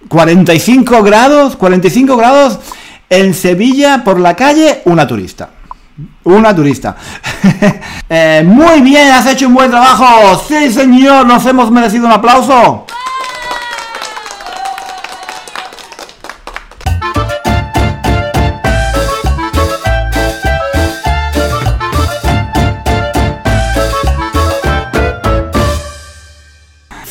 45 0.08 1.04
grados, 1.04 1.56
45 1.56 2.18
grados 2.18 2.60
en 3.10 3.34
Sevilla 3.34 4.04
por 4.04 4.20
la 4.20 4.36
calle, 4.36 4.82
una 4.86 5.08
turista. 5.08 5.50
Una 6.24 6.56
turista. 6.56 6.96
Eh, 8.12 8.42
muy 8.44 8.82
bien, 8.82 9.12
has 9.12 9.28
hecho 9.28 9.46
un 9.46 9.54
buen 9.54 9.70
trabajo. 9.70 10.44
Sí, 10.48 10.74
señor, 10.74 11.28
nos 11.28 11.46
hemos 11.46 11.70
merecido 11.70 12.08
un 12.08 12.12
aplauso. 12.12 12.88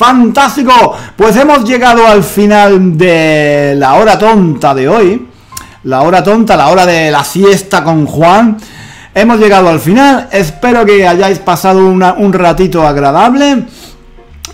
Fantástico. 0.08 0.72
Pues 1.16 1.36
hemos 1.36 1.64
llegado 1.64 2.06
al 2.06 2.24
final 2.24 2.96
de 2.96 3.74
la 3.76 3.96
hora 3.96 4.18
tonta 4.18 4.74
de 4.74 4.88
hoy. 4.88 5.28
La 5.82 6.00
hora 6.00 6.22
tonta, 6.22 6.56
la 6.56 6.68
hora 6.68 6.86
de 6.86 7.10
la 7.10 7.22
siesta 7.22 7.84
con 7.84 8.06
Juan. 8.06 8.56
Hemos 9.14 9.38
llegado 9.38 9.68
al 9.68 9.78
final. 9.80 10.30
Espero 10.32 10.86
que 10.86 11.06
hayáis 11.06 11.40
pasado 11.40 11.84
un 11.86 12.32
ratito 12.32 12.86
agradable. 12.86 13.66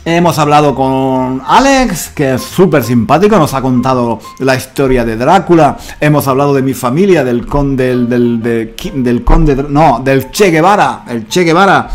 Hemos 0.04 0.40
hablado 0.40 0.74
con 0.74 1.40
Alex, 1.46 2.08
que 2.08 2.34
es 2.34 2.42
súper 2.42 2.82
simpático, 2.82 3.38
nos 3.38 3.54
ha 3.54 3.62
contado 3.62 4.18
la 4.40 4.56
historia 4.56 5.04
de 5.04 5.16
Drácula. 5.16 5.76
Hemos 6.00 6.26
hablado 6.26 6.52
de 6.52 6.62
mi 6.62 6.74
familia, 6.74 7.22
del 7.22 7.46
conde, 7.46 7.96
del, 8.06 8.42
del 8.42 9.22
conde, 9.22 9.64
no, 9.68 10.02
del 10.04 10.32
Che 10.32 10.50
Guevara, 10.50 11.04
el 11.08 11.28
Che 11.28 11.44
Guevara 11.44 11.88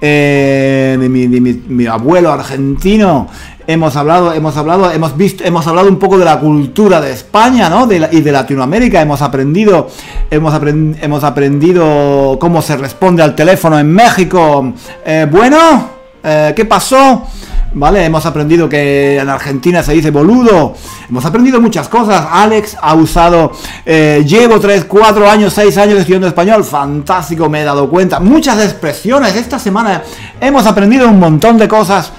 eh, 0.00 0.96
de, 0.98 1.08
mi, 1.08 1.86
abuelo 1.86 2.32
argentino. 2.32 3.28
Hemos 3.66 3.94
hablado, 3.94 4.32
hemos 4.32 4.56
hablado, 4.56 4.90
hemos 4.90 5.16
visto, 5.16 5.44
hemos 5.44 5.66
hablado 5.66 5.88
un 5.88 5.98
poco 5.98 6.18
de 6.18 6.24
la 6.24 6.40
cultura 6.40 7.00
de 7.00 7.12
España, 7.12 7.68
¿no? 7.68 7.88
y 7.92 8.20
de 8.20 8.32
Latinoamérica. 8.32 9.00
Hemos 9.00 9.22
aprendido, 9.22 9.88
hemos, 10.30 10.54
hemos 11.00 11.24
aprendido 11.24 12.38
cómo 12.40 12.62
se 12.62 12.76
responde 12.76 13.22
al 13.22 13.34
teléfono 13.34 13.78
en 13.78 13.92
México. 13.92 14.72
Eh, 15.04 15.26
bueno, 15.30 15.90
eh, 16.24 16.52
¿qué 16.56 16.64
pasó? 16.64 17.26
¿Vale? 17.72 18.04
Hemos 18.04 18.26
aprendido 18.26 18.68
que 18.68 19.18
en 19.18 19.28
Argentina 19.28 19.82
se 19.82 19.92
dice 19.92 20.10
boludo. 20.10 20.74
Hemos 21.08 21.24
aprendido 21.24 21.60
muchas 21.60 21.88
cosas. 21.88 22.26
Alex 22.30 22.76
ha 22.80 22.94
usado, 22.94 23.52
eh, 23.84 24.24
llevo 24.26 24.58
3, 24.60 24.84
4 24.84 25.30
años, 25.30 25.52
6 25.54 25.76
años 25.78 25.98
estudiando 25.98 26.26
español. 26.26 26.64
Fantástico, 26.64 27.48
me 27.48 27.62
he 27.62 27.64
dado 27.64 27.88
cuenta. 27.88 28.20
Muchas 28.20 28.62
expresiones. 28.62 29.34
Esta 29.36 29.58
semana 29.58 30.02
hemos 30.40 30.66
aprendido 30.66 31.08
un 31.08 31.18
montón 31.18 31.58
de 31.58 31.68
cosas. 31.68 32.12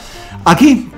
Aquí, 0.45 0.89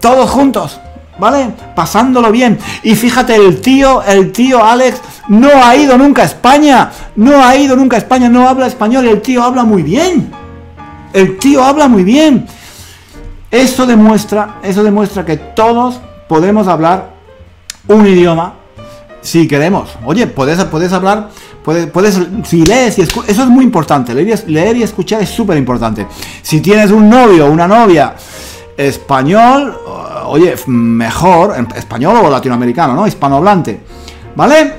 todos 0.00 0.30
juntos. 0.30 0.80
¿Vale? 1.18 1.50
Pasándolo 1.74 2.32
bien. 2.32 2.58
Y 2.82 2.94
fíjate, 2.94 3.36
el 3.36 3.60
tío, 3.60 4.02
el 4.02 4.32
tío 4.32 4.64
Alex 4.64 5.02
no 5.28 5.50
ha 5.62 5.76
ido 5.76 5.98
nunca 5.98 6.22
a 6.22 6.24
España. 6.24 6.90
No 7.16 7.44
ha 7.44 7.54
ido 7.56 7.76
nunca 7.76 7.96
a 7.96 7.98
España, 7.98 8.30
no 8.30 8.48
habla 8.48 8.66
español. 8.66 9.06
El 9.06 9.20
tío 9.20 9.42
habla 9.42 9.64
muy 9.64 9.82
bien. 9.82 10.32
El 11.12 11.38
tío 11.38 11.62
habla 11.62 11.88
muy 11.88 12.04
bien. 12.04 12.46
Eso 13.50 13.84
demuestra, 13.86 14.58
eso 14.62 14.82
demuestra 14.84 15.24
que 15.24 15.36
todos 15.36 16.00
podemos 16.28 16.68
hablar 16.68 17.10
un 17.88 18.06
idioma 18.06 18.54
si 19.20 19.48
queremos. 19.48 19.90
Oye, 20.04 20.26
puedes, 20.26 20.62
puedes 20.64 20.92
hablar, 20.92 21.28
puedes, 21.64 21.86
puedes, 21.86 22.20
si 22.44 22.64
lees 22.64 22.98
y 22.98 23.02
escuchas, 23.02 23.30
eso 23.30 23.42
es 23.42 23.48
muy 23.48 23.64
importante, 23.64 24.14
leer 24.14 24.44
y, 24.46 24.52
leer 24.52 24.76
y 24.76 24.82
escuchar 24.82 25.22
es 25.22 25.28
súper 25.28 25.56
importante. 25.56 26.06
Si 26.42 26.60
tienes 26.60 26.90
un 26.90 27.08
novio 27.08 27.46
o 27.46 27.50
una 27.50 27.66
novia 27.66 28.14
español, 28.76 29.76
oye, 30.26 30.54
mejor, 30.66 31.54
español 31.74 32.16
o 32.24 32.30
latinoamericano, 32.30 32.94
¿no? 32.94 33.06
Hispanohablante, 33.06 33.80
¿vale? 34.36 34.74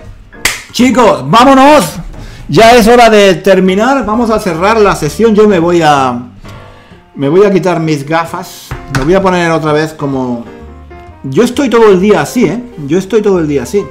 Chicos, 0.72 1.30
vámonos. 1.30 1.98
Ya 2.48 2.76
es 2.76 2.88
hora 2.88 3.10
de 3.10 3.36
terminar, 3.36 4.06
vamos 4.06 4.30
a 4.30 4.40
cerrar 4.40 4.78
la 4.80 4.96
sesión, 4.96 5.34
yo 5.34 5.48
me 5.48 5.60
voy 5.60 5.82
a 5.82 6.31
me 7.22 7.30
voy 7.30 7.46
a 7.46 7.52
quitar 7.52 7.80
mis 7.80 8.04
gafas. 8.04 8.70
Me 8.98 9.06
voy 9.06 9.14
a 9.14 9.22
poner 9.22 9.52
otra 9.52 9.72
vez 9.74 9.94
como... 9.94 10.44
Yo 11.22 11.44
estoy 11.44 11.70
todo 11.70 11.92
el 11.92 12.02
día 12.02 12.22
así, 12.22 12.46
¿eh? 12.46 12.60
Yo 12.88 12.98
estoy 12.98 13.22
todo 13.22 13.38
el 13.38 13.48
día 13.48 13.62
así. 13.62 13.86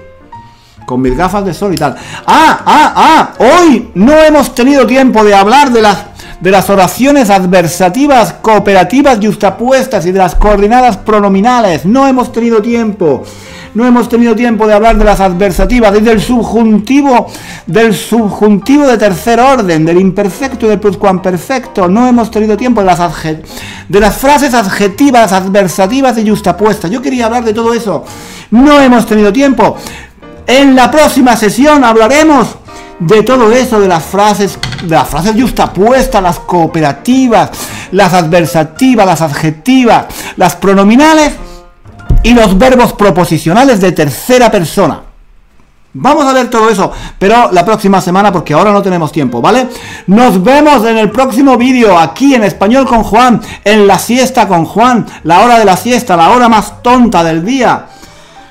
Con 0.84 1.00
mis 1.00 1.16
gafas 1.16 1.44
de 1.44 1.54
sol 1.54 1.72
y 1.72 1.76
tal. 1.76 1.94
¡Ah! 2.26 2.60
¡Ah! 2.66 2.92
¡Ah! 2.96 3.32
Hoy 3.38 3.92
no 3.94 4.18
hemos 4.18 4.52
tenido 4.52 4.84
tiempo 4.84 5.22
de 5.22 5.32
hablar 5.32 5.70
de 5.70 5.80
las, 5.80 6.06
de 6.40 6.50
las 6.50 6.68
oraciones 6.70 7.30
adversativas, 7.30 8.32
cooperativas 8.32 9.20
justapuestas 9.24 10.04
y 10.06 10.10
de 10.10 10.18
las 10.18 10.34
coordinadas 10.34 10.96
pronominales. 10.96 11.84
No 11.84 12.08
hemos 12.08 12.32
tenido 12.32 12.60
tiempo 12.60 13.22
no 13.74 13.86
hemos 13.86 14.08
tenido 14.08 14.34
tiempo 14.34 14.66
de 14.66 14.74
hablar 14.74 14.98
de 14.98 15.04
las 15.04 15.20
adversativas, 15.20 15.92
desde 15.92 16.12
el 16.12 16.20
subjuntivo, 16.20 17.26
del 17.66 17.94
subjuntivo 17.94 18.86
de 18.86 18.98
tercer 18.98 19.38
orden, 19.40 19.84
del 19.84 20.00
imperfecto 20.00 20.66
y 20.66 20.70
del 20.70 20.80
pluscuamperfecto, 20.80 21.88
no 21.88 22.06
hemos 22.06 22.30
tenido 22.30 22.56
tiempo 22.56 22.80
de 22.80 22.86
las, 22.86 23.00
de 23.88 24.00
las 24.00 24.16
frases 24.16 24.54
adjetivas, 24.54 25.32
adversativas 25.32 26.18
y 26.18 26.28
justapuestas. 26.28 26.90
Yo 26.90 27.00
quería 27.00 27.26
hablar 27.26 27.44
de 27.44 27.54
todo 27.54 27.72
eso, 27.72 28.04
no 28.50 28.80
hemos 28.80 29.06
tenido 29.06 29.32
tiempo. 29.32 29.76
En 30.46 30.74
la 30.74 30.90
próxima 30.90 31.36
sesión 31.36 31.84
hablaremos 31.84 32.56
de 32.98 33.22
todo 33.22 33.52
eso, 33.52 33.80
de 33.80 33.88
las 33.88 34.04
frases, 34.04 34.58
de 34.82 34.94
las 34.94 35.08
frases 35.08 35.40
justapuestas, 35.40 36.22
las 36.22 36.40
cooperativas, 36.40 37.50
las 37.92 38.12
adversativas, 38.12 39.06
las 39.06 39.22
adjetivas, 39.22 40.06
las 40.36 40.56
pronominales 40.56 41.32
y 42.22 42.34
los 42.34 42.56
verbos 42.58 42.92
proposicionales 42.92 43.80
de 43.80 43.92
tercera 43.92 44.50
persona. 44.50 45.02
Vamos 45.92 46.24
a 46.24 46.32
ver 46.32 46.48
todo 46.48 46.70
eso, 46.70 46.92
pero 47.18 47.50
la 47.50 47.64
próxima 47.64 48.00
semana 48.00 48.30
porque 48.32 48.54
ahora 48.54 48.72
no 48.72 48.80
tenemos 48.80 49.10
tiempo, 49.10 49.40
¿vale? 49.40 49.66
Nos 50.06 50.40
vemos 50.40 50.84
en 50.84 50.98
el 50.98 51.10
próximo 51.10 51.56
vídeo 51.56 51.98
aquí 51.98 52.34
en 52.34 52.44
Español 52.44 52.86
con 52.86 53.02
Juan, 53.02 53.40
en 53.64 53.88
la 53.88 53.98
siesta 53.98 54.46
con 54.46 54.64
Juan, 54.66 55.04
la 55.24 55.40
hora 55.40 55.58
de 55.58 55.64
la 55.64 55.76
siesta, 55.76 56.16
la 56.16 56.30
hora 56.30 56.48
más 56.48 56.80
tonta 56.82 57.24
del 57.24 57.44
día. 57.44 57.86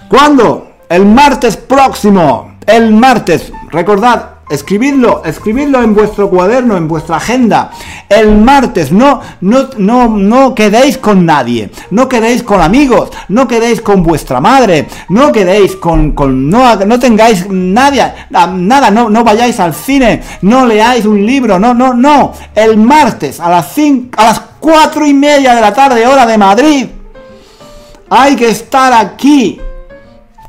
¿Cuándo? 0.09 0.71
El 0.89 1.05
martes 1.05 1.55
próximo, 1.55 2.55
el 2.65 2.91
martes, 2.91 3.53
recordad, 3.71 4.38
Escribidlo, 4.49 5.21
escribidlo 5.25 5.83
en 5.83 5.93
vuestro 5.93 6.27
cuaderno, 6.27 6.75
en 6.75 6.87
vuestra 6.87 7.17
agenda. 7.17 7.69
El 8.09 8.35
martes, 8.35 8.91
no, 8.91 9.21
no, 9.41 9.69
no, 9.77 10.07
no 10.09 10.55
quedéis 10.55 10.97
con 10.97 11.23
nadie, 11.23 11.69
no 11.91 12.09
quedéis 12.09 12.41
con 12.41 12.59
amigos, 12.59 13.11
no 13.27 13.47
quedéis 13.47 13.79
con 13.79 14.01
vuestra 14.01 14.41
madre, 14.41 14.87
no 15.09 15.31
quedéis 15.31 15.75
con, 15.75 16.15
no, 16.49 16.75
no 16.75 16.99
tengáis 16.99 17.47
nadie, 17.47 18.11
nada, 18.31 18.89
no, 18.89 19.07
no 19.07 19.23
vayáis 19.23 19.59
al 19.59 19.75
cine, 19.75 20.23
no 20.41 20.65
leáis 20.65 21.05
un 21.05 21.23
libro, 21.23 21.59
no, 21.59 21.75
no, 21.75 21.93
no. 21.93 22.33
El 22.55 22.77
martes 22.77 23.39
a 23.39 23.51
las 23.51 23.71
cinco, 23.75 24.19
a 24.19 24.25
las 24.25 24.39
cuatro 24.59 25.05
y 25.05 25.13
media 25.13 25.53
de 25.53 25.61
la 25.61 25.73
tarde, 25.75 26.07
hora 26.07 26.25
de 26.25 26.37
Madrid, 26.39 26.87
hay 28.09 28.35
que 28.35 28.49
estar 28.49 28.91
aquí 28.93 29.61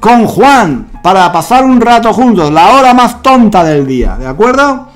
con 0.00 0.26
Juan 0.26 0.90
para 1.02 1.30
pasar 1.30 1.64
un 1.64 1.80
rato 1.80 2.12
juntos, 2.12 2.50
la 2.50 2.70
hora 2.74 2.94
más 2.94 3.22
tonta 3.22 3.62
del 3.62 3.86
día, 3.86 4.16
¿de 4.16 4.26
acuerdo? 4.26 4.88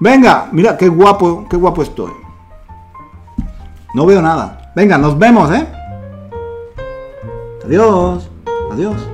Venga, 0.00 0.48
mira 0.52 0.76
qué 0.76 0.88
guapo, 0.88 1.46
qué 1.48 1.56
guapo 1.56 1.82
estoy. 1.82 2.12
No 3.94 4.04
veo 4.04 4.20
nada. 4.20 4.72
Venga, 4.74 4.98
nos 4.98 5.16
vemos, 5.16 5.50
¿eh? 5.52 5.66
Adiós. 7.64 8.28
Adiós. 8.72 9.13